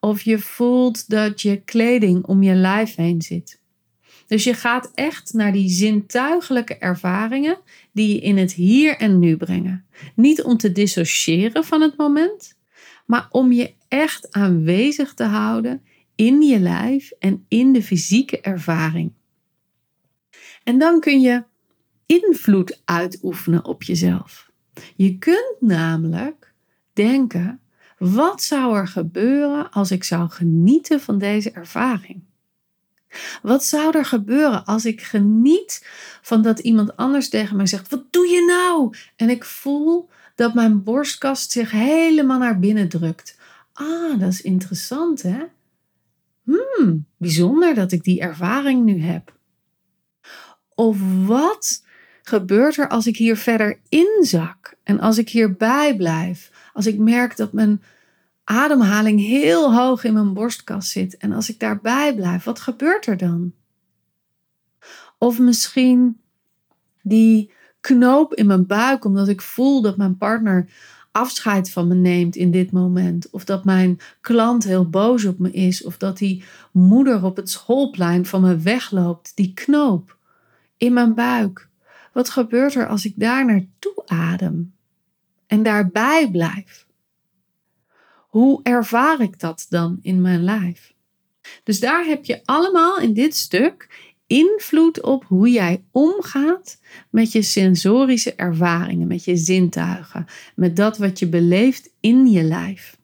Of 0.00 0.20
je 0.20 0.38
voelt 0.38 1.08
dat 1.08 1.42
je 1.42 1.60
kleding 1.64 2.24
om 2.24 2.42
je 2.42 2.54
lijf 2.54 2.94
heen 2.94 3.22
zit. 3.22 3.60
Dus 4.26 4.44
je 4.44 4.54
gaat 4.54 4.90
echt 4.94 5.32
naar 5.32 5.52
die 5.52 5.68
zintuigelijke 5.68 6.78
ervaringen 6.78 7.58
die 7.92 8.14
je 8.14 8.20
in 8.20 8.36
het 8.36 8.52
hier 8.52 8.96
en 8.96 9.18
nu 9.18 9.36
brengen. 9.36 9.84
Niet 10.14 10.42
om 10.42 10.56
te 10.56 10.72
dissociëren 10.72 11.64
van 11.64 11.80
het 11.80 11.96
moment, 11.96 12.58
maar 13.06 13.26
om 13.30 13.52
je 13.52 13.74
echt 13.88 14.32
aanwezig 14.32 15.14
te 15.14 15.24
houden 15.24 15.82
in 16.20 16.42
je 16.42 16.58
lijf 16.58 17.10
en 17.18 17.44
in 17.48 17.72
de 17.72 17.82
fysieke 17.82 18.40
ervaring. 18.40 19.12
En 20.64 20.78
dan 20.78 21.00
kun 21.00 21.20
je 21.20 21.44
invloed 22.06 22.80
uitoefenen 22.84 23.64
op 23.64 23.82
jezelf. 23.82 24.50
Je 24.96 25.18
kunt 25.18 25.56
namelijk 25.60 26.52
denken: 26.92 27.60
wat 27.98 28.42
zou 28.42 28.76
er 28.76 28.88
gebeuren 28.88 29.70
als 29.70 29.90
ik 29.90 30.04
zou 30.04 30.30
genieten 30.30 31.00
van 31.00 31.18
deze 31.18 31.50
ervaring? 31.50 32.22
Wat 33.42 33.64
zou 33.64 33.96
er 33.96 34.04
gebeuren 34.04 34.64
als 34.64 34.84
ik 34.84 35.02
geniet 35.02 35.86
van 36.22 36.42
dat 36.42 36.58
iemand 36.58 36.96
anders 36.96 37.28
tegen 37.28 37.56
mij 37.56 37.66
zegt: 37.66 37.90
Wat 37.90 38.04
doe 38.10 38.26
je 38.26 38.44
nou? 38.44 38.94
En 39.16 39.30
ik 39.30 39.44
voel 39.44 40.08
dat 40.34 40.54
mijn 40.54 40.82
borstkast 40.82 41.50
zich 41.50 41.70
helemaal 41.70 42.38
naar 42.38 42.58
binnen 42.58 42.88
drukt. 42.88 43.38
ah, 43.72 44.20
dat 44.20 44.32
is 44.32 44.40
interessant 44.40 45.22
hè. 45.22 45.44
Hmm, 46.44 47.06
bijzonder 47.16 47.74
dat 47.74 47.92
ik 47.92 48.04
die 48.04 48.20
ervaring 48.20 48.84
nu 48.84 49.00
heb. 49.00 49.38
Of 50.74 50.98
wat 51.26 51.84
gebeurt 52.22 52.76
er 52.76 52.88
als 52.88 53.06
ik 53.06 53.16
hier 53.16 53.36
verder 53.36 53.80
inzak 53.88 54.74
en 54.82 55.00
als 55.00 55.18
ik 55.18 55.28
hierbij 55.28 55.96
blijf? 55.96 56.50
Als 56.72 56.86
ik 56.86 56.98
merk 56.98 57.36
dat 57.36 57.52
mijn 57.52 57.82
ademhaling 58.44 59.20
heel 59.20 59.74
hoog 59.74 60.04
in 60.04 60.12
mijn 60.12 60.32
borstkas 60.32 60.90
zit 60.90 61.16
en 61.16 61.32
als 61.32 61.50
ik 61.50 61.58
daarbij 61.58 62.14
blijf, 62.14 62.44
wat 62.44 62.60
gebeurt 62.60 63.06
er 63.06 63.16
dan? 63.16 63.52
Of 65.18 65.38
misschien 65.38 66.20
die 67.02 67.52
knoop 67.80 68.34
in 68.34 68.46
mijn 68.46 68.66
buik 68.66 69.04
omdat 69.04 69.28
ik 69.28 69.40
voel 69.40 69.82
dat 69.82 69.96
mijn 69.96 70.16
partner 70.16 70.68
afscheid 71.12 71.70
van 71.70 71.88
me 71.88 71.94
neemt 71.94 72.36
in 72.36 72.50
dit 72.50 72.72
moment. 72.72 73.30
Of 73.30 73.44
dat 73.44 73.64
mijn 73.64 74.00
klant 74.20 74.64
heel 74.64 74.88
boos 74.88 75.24
op 75.24 75.38
me 75.38 75.50
is. 75.50 75.84
Of 75.84 75.96
dat 75.96 76.18
die 76.18 76.44
moeder 76.72 77.24
op 77.24 77.36
het 77.36 77.50
schoolplein 77.50 78.26
van 78.26 78.40
me 78.40 78.56
wegloopt. 78.56 79.32
Die 79.34 79.54
knoop 79.54 80.16
in 80.76 80.92
mijn 80.92 81.14
buik. 81.14 81.68
Wat 82.12 82.30
gebeurt 82.30 82.74
er 82.74 82.86
als 82.86 83.04
ik 83.04 83.12
daar 83.16 83.46
naartoe 83.46 84.02
adem 84.06 84.74
en 85.46 85.62
daarbij 85.62 86.28
blijf? 86.30 86.86
Hoe 88.28 88.60
ervaar 88.62 89.20
ik 89.20 89.40
dat 89.40 89.66
dan 89.68 89.98
in 90.02 90.20
mijn 90.20 90.44
lijf? 90.44 90.94
Dus 91.62 91.80
daar 91.80 92.04
heb 92.04 92.24
je 92.24 92.40
allemaal 92.44 92.98
in 92.98 93.12
dit 93.12 93.36
stuk 93.36 94.09
invloed 94.30 95.02
op 95.02 95.24
hoe 95.24 95.50
jij 95.50 95.84
omgaat 95.90 96.80
met 97.10 97.32
je 97.32 97.42
sensorische 97.42 98.34
ervaringen, 98.34 99.06
met 99.06 99.24
je 99.24 99.36
zintuigen, 99.36 100.26
met 100.54 100.76
dat 100.76 100.98
wat 100.98 101.18
je 101.18 101.26
beleeft 101.26 101.90
in 102.00 102.26
je 102.26 102.42
lijf. 102.42 102.96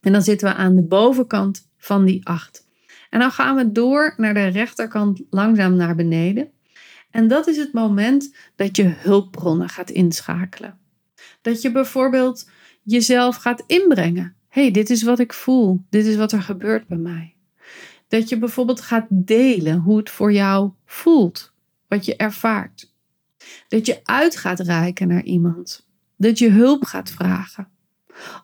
En 0.00 0.12
dan 0.12 0.22
zitten 0.22 0.48
we 0.48 0.54
aan 0.54 0.74
de 0.74 0.82
bovenkant 0.82 1.68
van 1.76 2.04
die 2.04 2.26
acht. 2.26 2.66
En 3.10 3.20
dan 3.20 3.30
gaan 3.30 3.56
we 3.56 3.72
door 3.72 4.14
naar 4.16 4.34
de 4.34 4.46
rechterkant 4.46 5.22
langzaam 5.30 5.76
naar 5.76 5.94
beneden. 5.94 6.50
En 7.10 7.28
dat 7.28 7.46
is 7.46 7.56
het 7.56 7.72
moment 7.72 8.34
dat 8.56 8.76
je 8.76 8.84
hulpbronnen 8.84 9.68
gaat 9.68 9.90
inschakelen. 9.90 10.78
Dat 11.42 11.62
je 11.62 11.72
bijvoorbeeld 11.72 12.50
jezelf 12.82 13.36
gaat 13.36 13.64
inbrengen. 13.66 14.34
hey, 14.48 14.70
dit 14.70 14.90
is 14.90 15.02
wat 15.02 15.18
ik 15.18 15.32
voel. 15.32 15.84
Dit 15.90 16.06
is 16.06 16.16
wat 16.16 16.32
er 16.32 16.42
gebeurt 16.42 16.86
bij 16.86 16.98
mij. 16.98 17.37
Dat 18.08 18.28
je 18.28 18.38
bijvoorbeeld 18.38 18.80
gaat 18.80 19.06
delen 19.10 19.78
hoe 19.78 19.96
het 19.96 20.10
voor 20.10 20.32
jou 20.32 20.70
voelt, 20.84 21.52
wat 21.88 22.04
je 22.04 22.16
ervaart. 22.16 22.92
Dat 23.68 23.86
je 23.86 24.00
uit 24.02 24.36
gaat 24.36 24.60
reiken 24.60 25.08
naar 25.08 25.22
iemand. 25.22 25.86
Dat 26.16 26.38
je 26.38 26.50
hulp 26.50 26.84
gaat 26.84 27.10
vragen. 27.10 27.68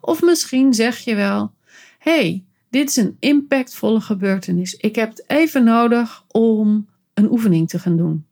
Of 0.00 0.22
misschien 0.22 0.74
zeg 0.74 0.98
je 0.98 1.14
wel: 1.14 1.52
hey, 1.98 2.44
dit 2.68 2.88
is 2.88 2.96
een 2.96 3.16
impactvolle 3.18 4.00
gebeurtenis. 4.00 4.74
Ik 4.74 4.94
heb 4.94 5.10
het 5.10 5.24
even 5.26 5.64
nodig 5.64 6.24
om 6.28 6.88
een 7.14 7.30
oefening 7.30 7.68
te 7.68 7.78
gaan 7.78 7.96
doen. 7.96 8.26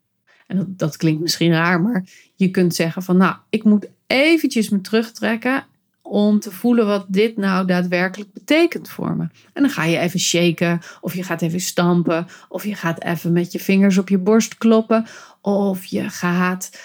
En 0.47 0.57
dat, 0.57 0.79
dat 0.79 0.97
klinkt 0.97 1.21
misschien 1.21 1.51
raar, 1.51 1.81
maar 1.81 2.05
je 2.35 2.51
kunt 2.51 2.75
zeggen 2.75 3.03
van 3.03 3.17
nou, 3.17 3.35
ik 3.49 3.63
moet 3.63 3.87
eventjes 4.07 4.69
me 4.69 4.81
terugtrekken 4.81 5.65
om 6.03 6.39
te 6.39 6.51
voelen 6.51 6.85
wat 6.85 7.05
dit 7.07 7.37
nou 7.37 7.67
daadwerkelijk 7.67 8.33
betekent 8.33 8.89
voor 8.89 9.15
me. 9.15 9.27
En 9.53 9.61
dan 9.61 9.69
ga 9.69 9.83
je 9.83 9.97
even 9.97 10.19
shaken, 10.19 10.79
of 11.01 11.15
je 11.15 11.23
gaat 11.23 11.41
even 11.41 11.59
stampen, 11.59 12.27
of 12.49 12.65
je 12.65 12.75
gaat 12.75 13.03
even 13.03 13.33
met 13.33 13.51
je 13.51 13.59
vingers 13.59 13.97
op 13.97 14.09
je 14.09 14.17
borst 14.17 14.57
kloppen, 14.57 15.05
of 15.41 15.85
je 15.85 16.09
gaat 16.09 16.79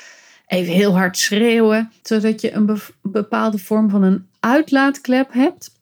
even 0.47 0.73
heel 0.73 0.97
hard 0.97 1.19
schreeuwen, 1.19 1.93
zodat 2.03 2.41
je 2.41 2.53
een 2.53 2.79
bepaalde 3.03 3.59
vorm 3.59 3.91
van 3.91 4.03
een 4.03 4.27
uitlaatklep 4.41 5.33
hebt. 5.33 5.77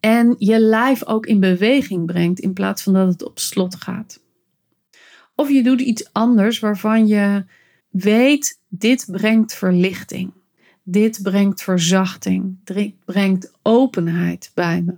En 0.00 0.34
je 0.38 0.60
lijf 0.60 1.04
ook 1.04 1.26
in 1.26 1.40
beweging 1.40 2.06
brengt 2.06 2.38
in 2.38 2.52
plaats 2.52 2.82
van 2.82 2.92
dat 2.92 3.08
het 3.08 3.24
op 3.24 3.38
slot 3.38 3.74
gaat. 3.74 4.20
Of 5.34 5.48
je 5.50 5.62
doet 5.62 5.80
iets 5.80 6.12
anders 6.12 6.58
waarvan 6.58 7.06
je 7.06 7.44
weet, 7.90 8.60
dit 8.68 9.06
brengt 9.10 9.54
verlichting. 9.54 10.32
Dit 10.90 11.22
brengt 11.22 11.62
verzachting. 11.62 12.56
Dit 12.64 12.92
brengt 13.04 13.52
openheid 13.62 14.50
bij 14.54 14.82
me. 14.82 14.94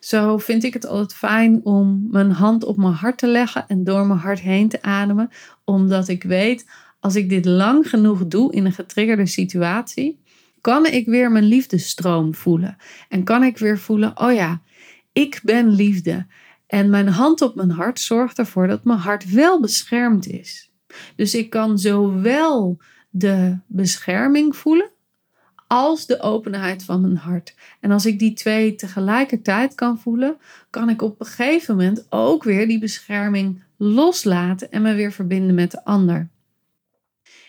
Zo 0.00 0.38
vind 0.38 0.64
ik 0.64 0.72
het 0.72 0.86
altijd 0.86 1.14
fijn 1.14 1.60
om 1.64 2.06
mijn 2.10 2.30
hand 2.30 2.64
op 2.64 2.76
mijn 2.76 2.92
hart 2.92 3.18
te 3.18 3.26
leggen 3.26 3.64
en 3.68 3.84
door 3.84 4.06
mijn 4.06 4.18
hart 4.18 4.40
heen 4.40 4.68
te 4.68 4.82
ademen, 4.82 5.30
omdat 5.64 6.08
ik 6.08 6.22
weet, 6.22 6.66
als 7.00 7.16
ik 7.16 7.28
dit 7.28 7.44
lang 7.44 7.90
genoeg 7.90 8.26
doe 8.26 8.52
in 8.52 8.64
een 8.64 8.72
getriggerde 8.72 9.26
situatie, 9.26 10.18
kan 10.60 10.86
ik 10.86 11.06
weer 11.06 11.32
mijn 11.32 11.44
liefdestroom 11.44 12.34
voelen. 12.34 12.76
En 13.08 13.24
kan 13.24 13.44
ik 13.44 13.58
weer 13.58 13.78
voelen, 13.78 14.20
oh 14.20 14.32
ja, 14.32 14.60
ik 15.12 15.40
ben 15.42 15.68
liefde. 15.68 16.26
En 16.66 16.90
mijn 16.90 17.08
hand 17.08 17.42
op 17.42 17.54
mijn 17.54 17.70
hart 17.70 18.00
zorgt 18.00 18.38
ervoor 18.38 18.66
dat 18.66 18.84
mijn 18.84 18.98
hart 18.98 19.30
wel 19.30 19.60
beschermd 19.60 20.26
is. 20.26 20.70
Dus 21.16 21.34
ik 21.34 21.50
kan 21.50 21.78
zowel 21.78 22.78
de 23.10 23.58
bescherming 23.66 24.56
voelen 24.56 24.96
als 25.68 26.06
de 26.06 26.20
openheid 26.20 26.84
van 26.84 27.00
mijn 27.00 27.16
hart. 27.16 27.54
En 27.80 27.90
als 27.90 28.06
ik 28.06 28.18
die 28.18 28.32
twee 28.32 28.74
tegelijkertijd 28.74 29.74
kan 29.74 29.98
voelen, 29.98 30.36
kan 30.70 30.88
ik 30.88 31.02
op 31.02 31.20
een 31.20 31.26
gegeven 31.26 31.76
moment 31.76 32.06
ook 32.08 32.44
weer 32.44 32.68
die 32.68 32.78
bescherming 32.78 33.62
loslaten 33.76 34.70
en 34.70 34.82
me 34.82 34.94
weer 34.94 35.12
verbinden 35.12 35.54
met 35.54 35.70
de 35.70 35.84
ander. 35.84 36.28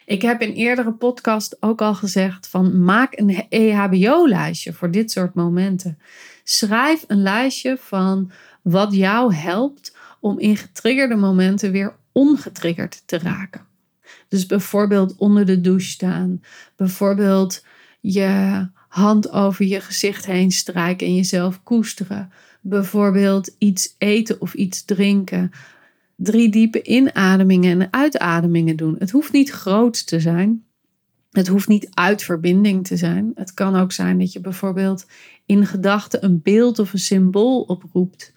Ik 0.06 0.22
heb 0.22 0.42
in 0.42 0.54
eerdere 0.54 0.92
podcast 0.92 1.58
ook 1.60 1.82
al 1.82 1.96
gezegd 1.96 2.48
van 2.48 2.84
maak 2.84 3.18
een 3.18 3.46
EHBO-lijstje 3.50 4.74
voor 4.74 4.92
dit 4.92 5.12
soort 5.12 5.34
momenten. 5.34 6.00
Schrijf 6.44 7.04
een 7.08 7.22
lijstje 7.22 7.78
van 7.78 8.32
wat 8.62 8.94
jou 8.94 9.34
helpt 9.34 9.98
om 10.20 10.40
in 10.40 10.58
getriggerde 10.58 11.16
momenten 11.16 11.72
weer 11.72 11.96
ongetriggerd 12.12 13.04
te 13.06 13.18
raken. 13.18 13.68
Dus 14.28 14.46
bijvoorbeeld 14.46 15.16
onder 15.18 15.46
de 15.46 15.62
douche 15.62 15.90
staan, 15.90 16.42
bijvoorbeeld 16.76 17.64
je 18.00 18.68
hand 18.88 19.32
over 19.32 19.66
je 19.66 19.82
gezicht 19.82 20.26
heen 20.26 20.52
strijken 20.52 21.08
en 21.08 21.16
jezelf 21.16 21.64
koesteren, 21.64 22.32
bijvoorbeeld 22.62 23.56
iets 23.58 23.96
eten 23.98 24.42
of 24.42 24.54
iets 24.54 24.86
drinken, 24.86 25.52
drie 26.16 26.50
diepe 26.50 26.82
inademingen 26.84 27.82
en 27.82 27.88
uitademingen 27.94 28.76
doen. 28.76 28.96
Het 29.00 29.12
hoeft 29.12 29.32
niet 29.32 29.50
groot 29.50 30.08
te 30.08 30.20
zijn. 30.20 30.64
Het 31.32 31.48
hoeft 31.48 31.68
niet 31.68 31.88
uit 31.94 32.24
verbinding 32.24 32.88
te 32.88 32.98
zijn. 32.98 33.32
Het 33.36 33.54
kan 33.54 33.76
ook 33.76 33.92
zijn 33.92 34.20
dat 34.20 34.34
je 34.34 34.40
bijvoorbeeld 34.40 35.06
in 35.46 35.66
gedachten 35.66 36.24
een 36.26 36.42
beeld 36.42 36.80
of 36.80 36.94
een 36.94 37.00
symbool 37.00 37.62
oproept. 37.62 38.34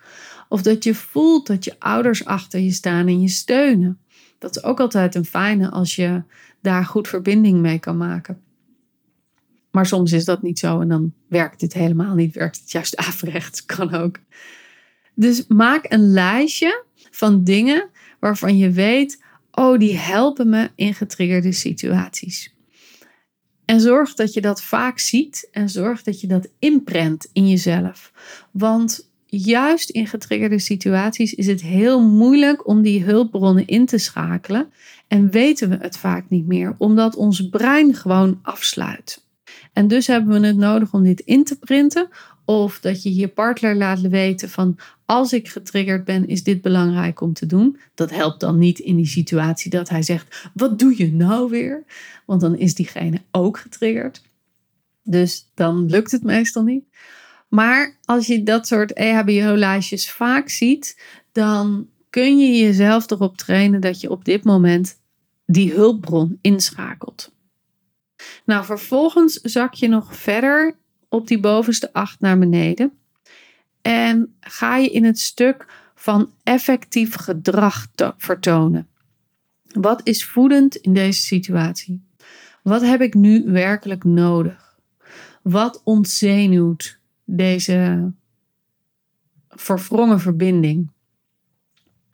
Of 0.48 0.62
dat 0.62 0.84
je 0.84 0.94
voelt 0.94 1.46
dat 1.46 1.64
je 1.64 1.74
ouders 1.78 2.24
achter 2.24 2.60
je 2.60 2.70
staan 2.70 3.06
en 3.06 3.20
je 3.20 3.28
steunen. 3.28 3.98
Dat 4.38 4.56
is 4.56 4.62
ook 4.62 4.80
altijd 4.80 5.14
een 5.14 5.24
fijne 5.24 5.70
als 5.70 5.96
je 5.96 6.22
daar 6.60 6.84
goed 6.84 7.08
verbinding 7.08 7.60
mee 7.60 7.78
kan 7.78 7.96
maken. 7.96 8.40
Maar 9.72 9.86
soms 9.86 10.12
is 10.12 10.24
dat 10.24 10.42
niet 10.42 10.58
zo 10.58 10.80
en 10.80 10.88
dan 10.88 11.12
werkt 11.28 11.60
het 11.60 11.72
helemaal 11.72 12.14
niet. 12.14 12.34
Werkt 12.34 12.60
het 12.60 12.70
juist 12.70 12.96
averechts, 12.96 13.64
kan 13.76 13.94
ook. 13.94 14.18
Dus 15.14 15.46
maak 15.48 15.84
een 15.88 16.12
lijstje 16.12 16.84
van 17.10 17.44
dingen 17.44 17.88
waarvan 18.20 18.56
je 18.56 18.70
weet, 18.70 19.22
oh, 19.50 19.78
die 19.78 19.96
helpen 19.96 20.48
me 20.48 20.70
in 20.74 20.94
getriggerde 20.94 21.52
situaties. 21.52 22.54
En 23.64 23.80
zorg 23.80 24.14
dat 24.14 24.32
je 24.32 24.40
dat 24.40 24.62
vaak 24.62 24.98
ziet 24.98 25.48
en 25.52 25.68
zorg 25.68 26.02
dat 26.02 26.20
je 26.20 26.26
dat 26.26 26.48
inprent 26.58 27.28
in 27.32 27.48
jezelf. 27.48 28.12
Want 28.50 29.10
juist 29.26 29.90
in 29.90 30.06
getriggerde 30.06 30.58
situaties 30.58 31.34
is 31.34 31.46
het 31.46 31.62
heel 31.62 32.02
moeilijk 32.02 32.68
om 32.68 32.82
die 32.82 33.04
hulpbronnen 33.04 33.66
in 33.66 33.86
te 33.86 33.98
schakelen. 33.98 34.72
En 35.08 35.30
weten 35.30 35.68
we 35.68 35.76
het 35.80 35.96
vaak 35.96 36.24
niet 36.28 36.46
meer, 36.46 36.74
omdat 36.78 37.16
ons 37.16 37.48
brein 37.48 37.94
gewoon 37.94 38.38
afsluit. 38.42 39.24
En 39.72 39.88
dus 39.88 40.06
hebben 40.06 40.40
we 40.40 40.46
het 40.46 40.56
nodig 40.56 40.92
om 40.92 41.02
dit 41.02 41.20
in 41.20 41.44
te 41.44 41.58
printen. 41.58 42.08
Of 42.44 42.80
dat 42.80 43.02
je 43.02 43.14
je 43.14 43.28
partner 43.28 43.76
laat 43.76 44.00
weten 44.00 44.50
van 44.50 44.78
als 45.06 45.32
ik 45.32 45.48
getriggerd 45.48 46.04
ben, 46.04 46.26
is 46.26 46.42
dit 46.42 46.62
belangrijk 46.62 47.20
om 47.20 47.32
te 47.32 47.46
doen. 47.46 47.78
Dat 47.94 48.10
helpt 48.10 48.40
dan 48.40 48.58
niet 48.58 48.78
in 48.78 48.96
die 48.96 49.06
situatie 49.06 49.70
dat 49.70 49.88
hij 49.88 50.02
zegt, 50.02 50.50
wat 50.54 50.78
doe 50.78 50.94
je 50.96 51.12
nou 51.12 51.50
weer? 51.50 51.84
Want 52.26 52.40
dan 52.40 52.56
is 52.56 52.74
diegene 52.74 53.22
ook 53.30 53.58
getriggerd. 53.58 54.22
Dus 55.02 55.50
dan 55.54 55.86
lukt 55.86 56.10
het 56.10 56.22
meestal 56.22 56.62
niet. 56.62 56.84
Maar 57.48 57.98
als 58.04 58.26
je 58.26 58.42
dat 58.42 58.66
soort 58.66 58.92
EHBO-lijstjes 58.92 60.10
vaak 60.10 60.48
ziet, 60.48 61.00
dan 61.32 61.88
kun 62.10 62.38
je 62.38 62.58
jezelf 62.58 63.10
erop 63.10 63.36
trainen 63.36 63.80
dat 63.80 64.00
je 64.00 64.10
op 64.10 64.24
dit 64.24 64.44
moment 64.44 65.00
die 65.46 65.72
hulpbron 65.72 66.38
inschakelt. 66.40 67.31
Nou, 68.44 68.64
vervolgens 68.64 69.34
zak 69.34 69.74
je 69.74 69.88
nog 69.88 70.16
verder 70.16 70.76
op 71.08 71.26
die 71.26 71.40
bovenste 71.40 71.92
acht 71.92 72.20
naar 72.20 72.38
beneden. 72.38 72.92
En 73.82 74.34
ga 74.40 74.76
je 74.76 74.90
in 74.90 75.04
het 75.04 75.18
stuk 75.18 75.66
van 75.94 76.30
effectief 76.42 77.14
gedrag 77.14 77.86
vertonen. 78.16 78.88
Wat 79.72 80.00
is 80.04 80.24
voedend 80.24 80.76
in 80.76 80.94
deze 80.94 81.20
situatie? 81.20 82.02
Wat 82.62 82.82
heb 82.82 83.00
ik 83.00 83.14
nu 83.14 83.44
werkelijk 83.46 84.04
nodig? 84.04 84.78
Wat 85.42 85.80
ontzenuwt 85.84 86.98
deze 87.24 88.10
verwrongen 89.48 90.20
verbinding? 90.20 90.90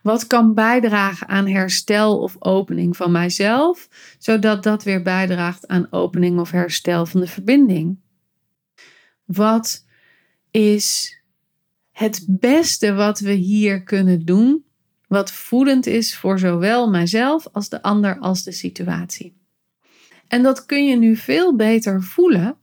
Wat 0.03 0.27
kan 0.27 0.55
bijdragen 0.55 1.29
aan 1.29 1.47
herstel 1.47 2.19
of 2.19 2.37
opening 2.39 2.97
van 2.97 3.11
mijzelf, 3.11 3.89
zodat 4.19 4.63
dat 4.63 4.83
weer 4.83 5.03
bijdraagt 5.03 5.67
aan 5.67 5.93
opening 5.93 6.41
of 6.41 6.51
herstel 6.51 7.07
van 7.07 7.21
de 7.21 7.27
verbinding? 7.27 7.99
Wat 9.25 9.85
is 10.51 11.17
het 11.91 12.25
beste 12.29 12.95
wat 12.95 13.21
we 13.21 13.33
hier 13.33 13.83
kunnen 13.83 14.25
doen, 14.25 14.65
wat 15.07 15.33
voedend 15.33 15.87
is 15.87 16.17
voor 16.17 16.39
zowel 16.39 16.91
mijzelf 16.91 17.47
als 17.53 17.69
de 17.69 17.83
ander 17.83 18.19
als 18.19 18.43
de 18.43 18.53
situatie? 18.53 19.37
En 20.29 20.43
dat 20.43 20.67
kun 20.67 20.87
je 20.87 20.97
nu 20.97 21.17
veel 21.17 21.57
beter 21.57 22.03
voelen 22.03 22.57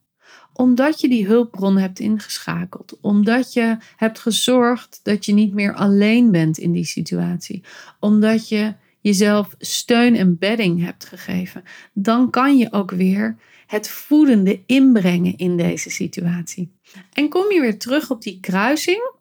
omdat 0.56 1.00
je 1.00 1.08
die 1.08 1.26
hulpbron 1.26 1.78
hebt 1.78 1.98
ingeschakeld. 1.98 2.98
Omdat 3.00 3.52
je 3.52 3.76
hebt 3.96 4.18
gezorgd 4.18 5.00
dat 5.02 5.24
je 5.24 5.32
niet 5.32 5.54
meer 5.54 5.74
alleen 5.74 6.30
bent 6.30 6.58
in 6.58 6.72
die 6.72 6.84
situatie. 6.84 7.64
Omdat 8.00 8.48
je 8.48 8.74
jezelf 9.00 9.54
steun 9.58 10.16
en 10.16 10.38
bedding 10.38 10.84
hebt 10.84 11.04
gegeven. 11.04 11.62
Dan 11.92 12.30
kan 12.30 12.58
je 12.58 12.72
ook 12.72 12.90
weer 12.90 13.36
het 13.66 13.88
voedende 13.88 14.62
inbrengen 14.66 15.36
in 15.36 15.56
deze 15.56 15.90
situatie. 15.90 16.72
En 17.12 17.28
kom 17.28 17.52
je 17.52 17.60
weer 17.60 17.78
terug 17.78 18.10
op 18.10 18.22
die 18.22 18.40
kruising, 18.40 19.12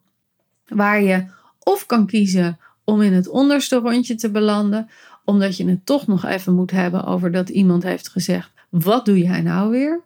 waar 0.67 1.01
je 1.01 1.25
of 1.59 1.85
kan 1.85 2.05
kiezen 2.05 2.59
om 2.83 3.01
in 3.01 3.13
het 3.13 3.27
onderste 3.27 3.75
rondje 3.75 4.15
te 4.15 4.31
belanden, 4.31 4.89
omdat 5.25 5.57
je 5.57 5.67
het 5.67 5.85
toch 5.85 6.07
nog 6.07 6.25
even 6.25 6.53
moet 6.53 6.71
hebben 6.71 7.03
over 7.03 7.31
dat 7.31 7.49
iemand 7.49 7.83
heeft 7.83 8.09
gezegd: 8.09 8.51
Wat 8.69 9.05
doe 9.05 9.17
jij 9.17 9.41
nou 9.41 9.71
weer? 9.71 10.03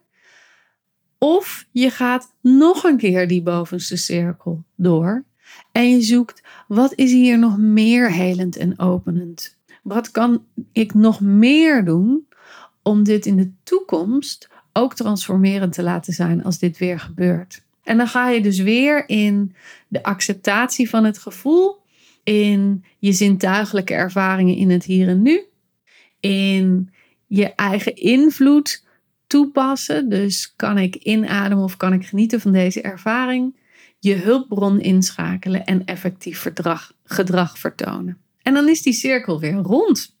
Of 1.22 1.66
je 1.70 1.90
gaat 1.90 2.34
nog 2.40 2.84
een 2.84 2.96
keer 2.96 3.28
die 3.28 3.42
bovenste 3.42 3.96
cirkel 3.96 4.64
door 4.74 5.24
en 5.72 5.90
je 5.90 6.00
zoekt 6.00 6.42
wat 6.68 6.94
is 6.94 7.12
hier 7.12 7.38
nog 7.38 7.58
meer 7.58 8.12
helend 8.12 8.56
en 8.56 8.78
openend? 8.78 9.56
Wat 9.82 10.10
kan 10.10 10.44
ik 10.72 10.94
nog 10.94 11.20
meer 11.20 11.84
doen 11.84 12.26
om 12.82 13.02
dit 13.02 13.26
in 13.26 13.36
de 13.36 13.52
toekomst 13.62 14.48
ook 14.72 14.94
transformerend 14.94 15.72
te 15.72 15.82
laten 15.82 16.12
zijn 16.12 16.44
als 16.44 16.58
dit 16.58 16.78
weer 16.78 17.00
gebeurt? 17.00 17.62
En 17.82 17.96
dan 17.96 18.08
ga 18.08 18.28
je 18.28 18.42
dus 18.42 18.58
weer 18.58 19.08
in 19.08 19.54
de 19.88 20.02
acceptatie 20.02 20.88
van 20.88 21.04
het 21.04 21.18
gevoel, 21.18 21.76
in 22.24 22.84
je 22.98 23.12
zintuigelijke 23.12 23.94
ervaringen 23.94 24.56
in 24.56 24.70
het 24.70 24.84
hier 24.84 25.08
en 25.08 25.22
nu, 25.22 25.42
in 26.20 26.90
je 27.26 27.54
eigen 27.54 27.94
invloed 27.94 28.84
toepassen. 29.30 30.08
Dus 30.08 30.52
kan 30.56 30.78
ik 30.78 30.94
inademen 30.94 31.64
of 31.64 31.76
kan 31.76 31.92
ik 31.92 32.06
genieten 32.06 32.40
van 32.40 32.52
deze 32.52 32.80
ervaring? 32.80 33.56
Je 33.98 34.14
hulpbron 34.14 34.80
inschakelen 34.80 35.64
en 35.64 35.84
effectief 35.84 36.38
verdrag, 36.38 36.92
gedrag 37.04 37.58
vertonen. 37.58 38.18
En 38.42 38.54
dan 38.54 38.68
is 38.68 38.82
die 38.82 38.92
cirkel 38.92 39.40
weer 39.40 39.54
rond. 39.54 40.16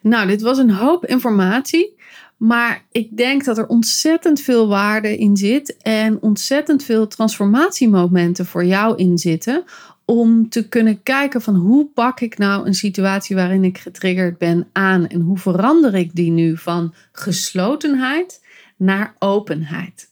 Nou, 0.00 0.26
dit 0.26 0.42
was 0.42 0.58
een 0.58 0.70
hoop 0.70 1.06
informatie. 1.06 2.00
Maar 2.36 2.86
ik 2.90 3.16
denk 3.16 3.44
dat 3.44 3.58
er 3.58 3.66
ontzettend 3.66 4.40
veel 4.40 4.68
waarde 4.68 5.16
in 5.18 5.36
zit 5.36 5.76
en 5.76 6.22
ontzettend 6.22 6.84
veel 6.84 7.06
transformatiemomenten 7.06 8.46
voor 8.46 8.64
jou 8.64 8.96
in 8.96 9.18
zitten 9.18 9.64
om 10.12 10.48
te 10.48 10.68
kunnen 10.68 11.02
kijken 11.02 11.42
van 11.42 11.54
hoe 11.54 11.86
pak 11.94 12.20
ik 12.20 12.38
nou 12.38 12.66
een 12.66 12.74
situatie 12.74 13.36
waarin 13.36 13.64
ik 13.64 13.78
getriggerd 13.78 14.38
ben 14.38 14.68
aan 14.72 15.06
en 15.06 15.20
hoe 15.20 15.38
verander 15.38 15.94
ik 15.94 16.14
die 16.14 16.30
nu 16.30 16.56
van 16.56 16.94
geslotenheid 17.12 18.44
naar 18.76 19.14
openheid. 19.18 20.10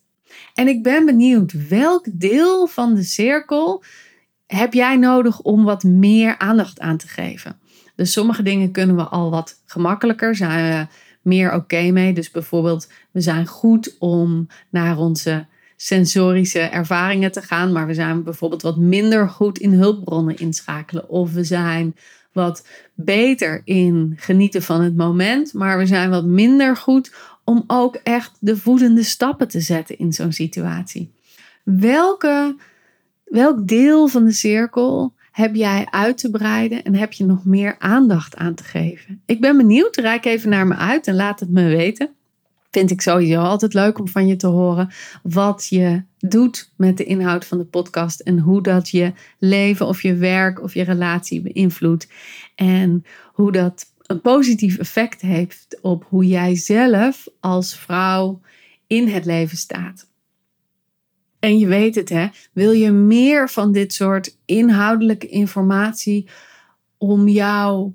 En 0.54 0.68
ik 0.68 0.82
ben 0.82 1.06
benieuwd 1.06 1.68
welk 1.68 2.06
deel 2.12 2.66
van 2.66 2.94
de 2.94 3.02
cirkel 3.02 3.82
heb 4.46 4.72
jij 4.72 4.96
nodig 4.96 5.40
om 5.40 5.64
wat 5.64 5.82
meer 5.82 6.38
aandacht 6.38 6.80
aan 6.80 6.96
te 6.96 7.08
geven. 7.08 7.58
Dus 7.96 8.12
sommige 8.12 8.42
dingen 8.42 8.70
kunnen 8.70 8.96
we 8.96 9.04
al 9.04 9.30
wat 9.30 9.62
gemakkelijker, 9.64 10.36
zijn 10.36 10.78
we 10.78 10.86
meer 11.22 11.54
oké 11.54 11.90
mee. 11.90 12.12
Dus 12.12 12.30
bijvoorbeeld, 12.30 12.88
we 13.10 13.20
zijn 13.20 13.46
goed 13.46 13.96
om 13.98 14.46
naar 14.70 14.98
onze 14.98 15.46
sensorische 15.82 16.58
ervaringen 16.58 17.32
te 17.32 17.42
gaan, 17.42 17.72
maar 17.72 17.86
we 17.86 17.94
zijn 17.94 18.22
bijvoorbeeld 18.22 18.62
wat 18.62 18.76
minder 18.76 19.28
goed 19.28 19.58
in 19.58 19.72
hulpbronnen 19.72 20.36
inschakelen. 20.36 21.08
Of 21.08 21.32
we 21.32 21.44
zijn 21.44 21.96
wat 22.32 22.66
beter 22.94 23.62
in 23.64 24.12
genieten 24.16 24.62
van 24.62 24.80
het 24.80 24.96
moment, 24.96 25.52
maar 25.52 25.78
we 25.78 25.86
zijn 25.86 26.10
wat 26.10 26.24
minder 26.24 26.76
goed 26.76 27.14
om 27.44 27.64
ook 27.66 27.94
echt 27.94 28.36
de 28.40 28.56
voedende 28.56 29.02
stappen 29.02 29.48
te 29.48 29.60
zetten 29.60 29.98
in 29.98 30.12
zo'n 30.12 30.32
situatie. 30.32 31.12
Welke, 31.64 32.56
welk 33.24 33.68
deel 33.68 34.08
van 34.08 34.24
de 34.24 34.32
cirkel 34.32 35.14
heb 35.32 35.54
jij 35.54 35.86
uit 35.90 36.18
te 36.18 36.30
breiden 36.30 36.84
en 36.84 36.94
heb 36.94 37.12
je 37.12 37.24
nog 37.24 37.44
meer 37.44 37.76
aandacht 37.78 38.36
aan 38.36 38.54
te 38.54 38.64
geven? 38.64 39.22
Ik 39.26 39.40
ben 39.40 39.56
benieuwd, 39.56 39.96
rijk 39.96 40.24
even 40.24 40.50
naar 40.50 40.66
me 40.66 40.74
uit 40.74 41.06
en 41.06 41.14
laat 41.14 41.40
het 41.40 41.50
me 41.50 41.68
weten 41.68 42.10
vind 42.70 42.90
ik 42.90 43.00
sowieso 43.00 43.40
altijd 43.40 43.74
leuk 43.74 43.98
om 43.98 44.08
van 44.08 44.26
je 44.26 44.36
te 44.36 44.46
horen 44.46 44.92
wat 45.22 45.66
je 45.68 46.02
doet 46.18 46.72
met 46.76 46.96
de 46.96 47.04
inhoud 47.04 47.44
van 47.44 47.58
de 47.58 47.64
podcast 47.64 48.20
en 48.20 48.38
hoe 48.38 48.62
dat 48.62 48.88
je 48.88 49.12
leven 49.38 49.86
of 49.86 50.02
je 50.02 50.14
werk 50.14 50.62
of 50.62 50.74
je 50.74 50.82
relatie 50.82 51.40
beïnvloedt 51.40 52.08
en 52.54 53.04
hoe 53.32 53.52
dat 53.52 53.92
een 54.02 54.20
positief 54.20 54.78
effect 54.78 55.20
heeft 55.20 55.78
op 55.82 56.04
hoe 56.08 56.26
jij 56.26 56.54
zelf 56.54 57.28
als 57.40 57.76
vrouw 57.76 58.40
in 58.86 59.08
het 59.08 59.24
leven 59.24 59.56
staat. 59.56 60.08
En 61.38 61.58
je 61.58 61.66
weet 61.66 61.94
het, 61.94 62.08
hè? 62.08 62.28
Wil 62.52 62.70
je 62.70 62.90
meer 62.90 63.48
van 63.48 63.72
dit 63.72 63.92
soort 63.92 64.36
inhoudelijke 64.44 65.28
informatie 65.28 66.28
om 66.98 67.28
jou 67.28 67.92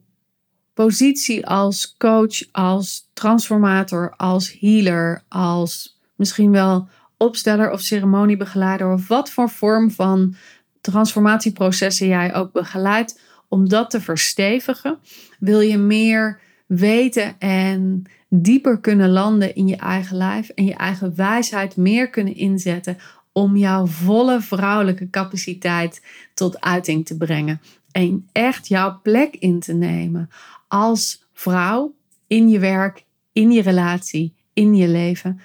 positie 0.76 1.48
als 1.48 1.96
coach, 1.98 2.52
als 2.52 3.10
transformator, 3.14 4.14
als 4.18 4.58
healer, 4.60 5.24
als 5.28 6.00
misschien 6.16 6.52
wel 6.52 6.88
opsteller 7.18 7.72
of 7.72 7.82
ceremoniebegeleider 7.82 8.94
of 8.94 9.08
wat 9.08 9.30
voor 9.30 9.50
vorm 9.50 9.92
van 9.92 10.36
transformatieprocessen 10.82 12.08
jij 12.08 12.36
ook 12.36 12.52
begeleidt, 12.52 13.20
om 13.48 13.70
dat 13.70 13.90
te 13.90 14.02
verstevigen, 14.02 14.98
wil 15.40 15.60
je 15.60 15.78
meer 15.78 16.40
weten 16.66 17.40
en 17.40 18.04
dieper 18.30 18.80
kunnen 18.80 19.10
landen 19.10 19.56
in 19.56 19.68
je 19.68 19.76
eigen 19.76 20.18
lijf 20.18 20.50
en 20.50 20.66
je 20.66 20.76
eigen 20.76 21.16
wijsheid 21.16 21.76
meer 21.76 22.10
kunnen 22.10 22.36
inzetten 22.36 22.98
om 23.38 23.58
jouw 23.58 23.86
volle 23.86 24.42
vrouwelijke 24.42 25.10
capaciteit 25.10 26.06
tot 26.34 26.62
uiting 26.62 27.06
te 27.06 27.18
brengen 27.18 27.62
en 27.92 28.30
echt 28.32 28.68
jouw 28.68 29.00
plek 29.02 29.36
in 29.36 29.60
te 29.60 29.74
nemen 29.74 30.30
als 30.68 31.26
vrouw 31.34 31.96
in 32.28 32.50
je 32.50 32.60
werk, 32.60 33.04
in 33.32 33.52
je 33.52 33.62
relatie, 33.62 34.34
in 34.54 34.76
je 34.76 34.88
leven. 34.88 35.40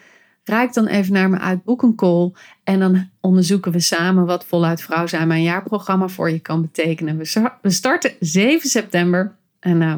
Rijk 0.45 0.73
dan 0.73 0.87
even 0.87 1.13
naar 1.13 1.31
me 1.31 1.39
uit, 1.39 1.65
boek 1.65 1.83
een 1.83 1.95
call 1.95 2.33
en 2.65 2.79
dan 2.79 3.09
onderzoeken 3.21 3.73
we 3.73 3.81
samen 3.81 4.27
wat 4.27 4.45
voluit 4.45 4.83
vrouw 4.83 5.07
zijn 5.07 5.29
mijn 5.29 5.43
jaarprogramma 5.43 6.09
voor 6.09 6.31
je 6.31 6.41
kan 6.41 6.61
betekenen. 6.61 7.17
We 7.63 7.71
starten 7.71 8.13
7 8.21 8.69
september 8.69 9.37
en 9.61 9.81
uh, 9.81 9.97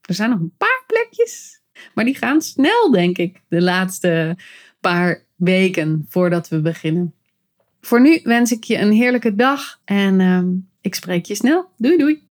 er 0.00 0.14
zijn 0.14 0.30
nog 0.30 0.40
een 0.40 0.54
paar 0.58 0.82
plekjes, 0.86 1.60
maar 1.94 2.04
die 2.04 2.16
gaan 2.16 2.40
snel 2.40 2.90
denk 2.90 3.18
ik 3.18 3.40
de 3.48 3.62
laatste 3.62 4.36
paar 4.80 5.24
weken 5.36 6.06
voordat 6.08 6.48
we 6.48 6.60
beginnen. 6.60 7.14
Voor 7.86 8.00
nu 8.00 8.20
wens 8.22 8.52
ik 8.52 8.64
je 8.64 8.78
een 8.78 8.92
heerlijke 8.92 9.34
dag 9.34 9.80
en 9.84 10.20
uh, 10.20 10.42
ik 10.80 10.94
spreek 10.94 11.24
je 11.26 11.34
snel. 11.34 11.68
Doei 11.76 11.96
doei! 11.96 12.30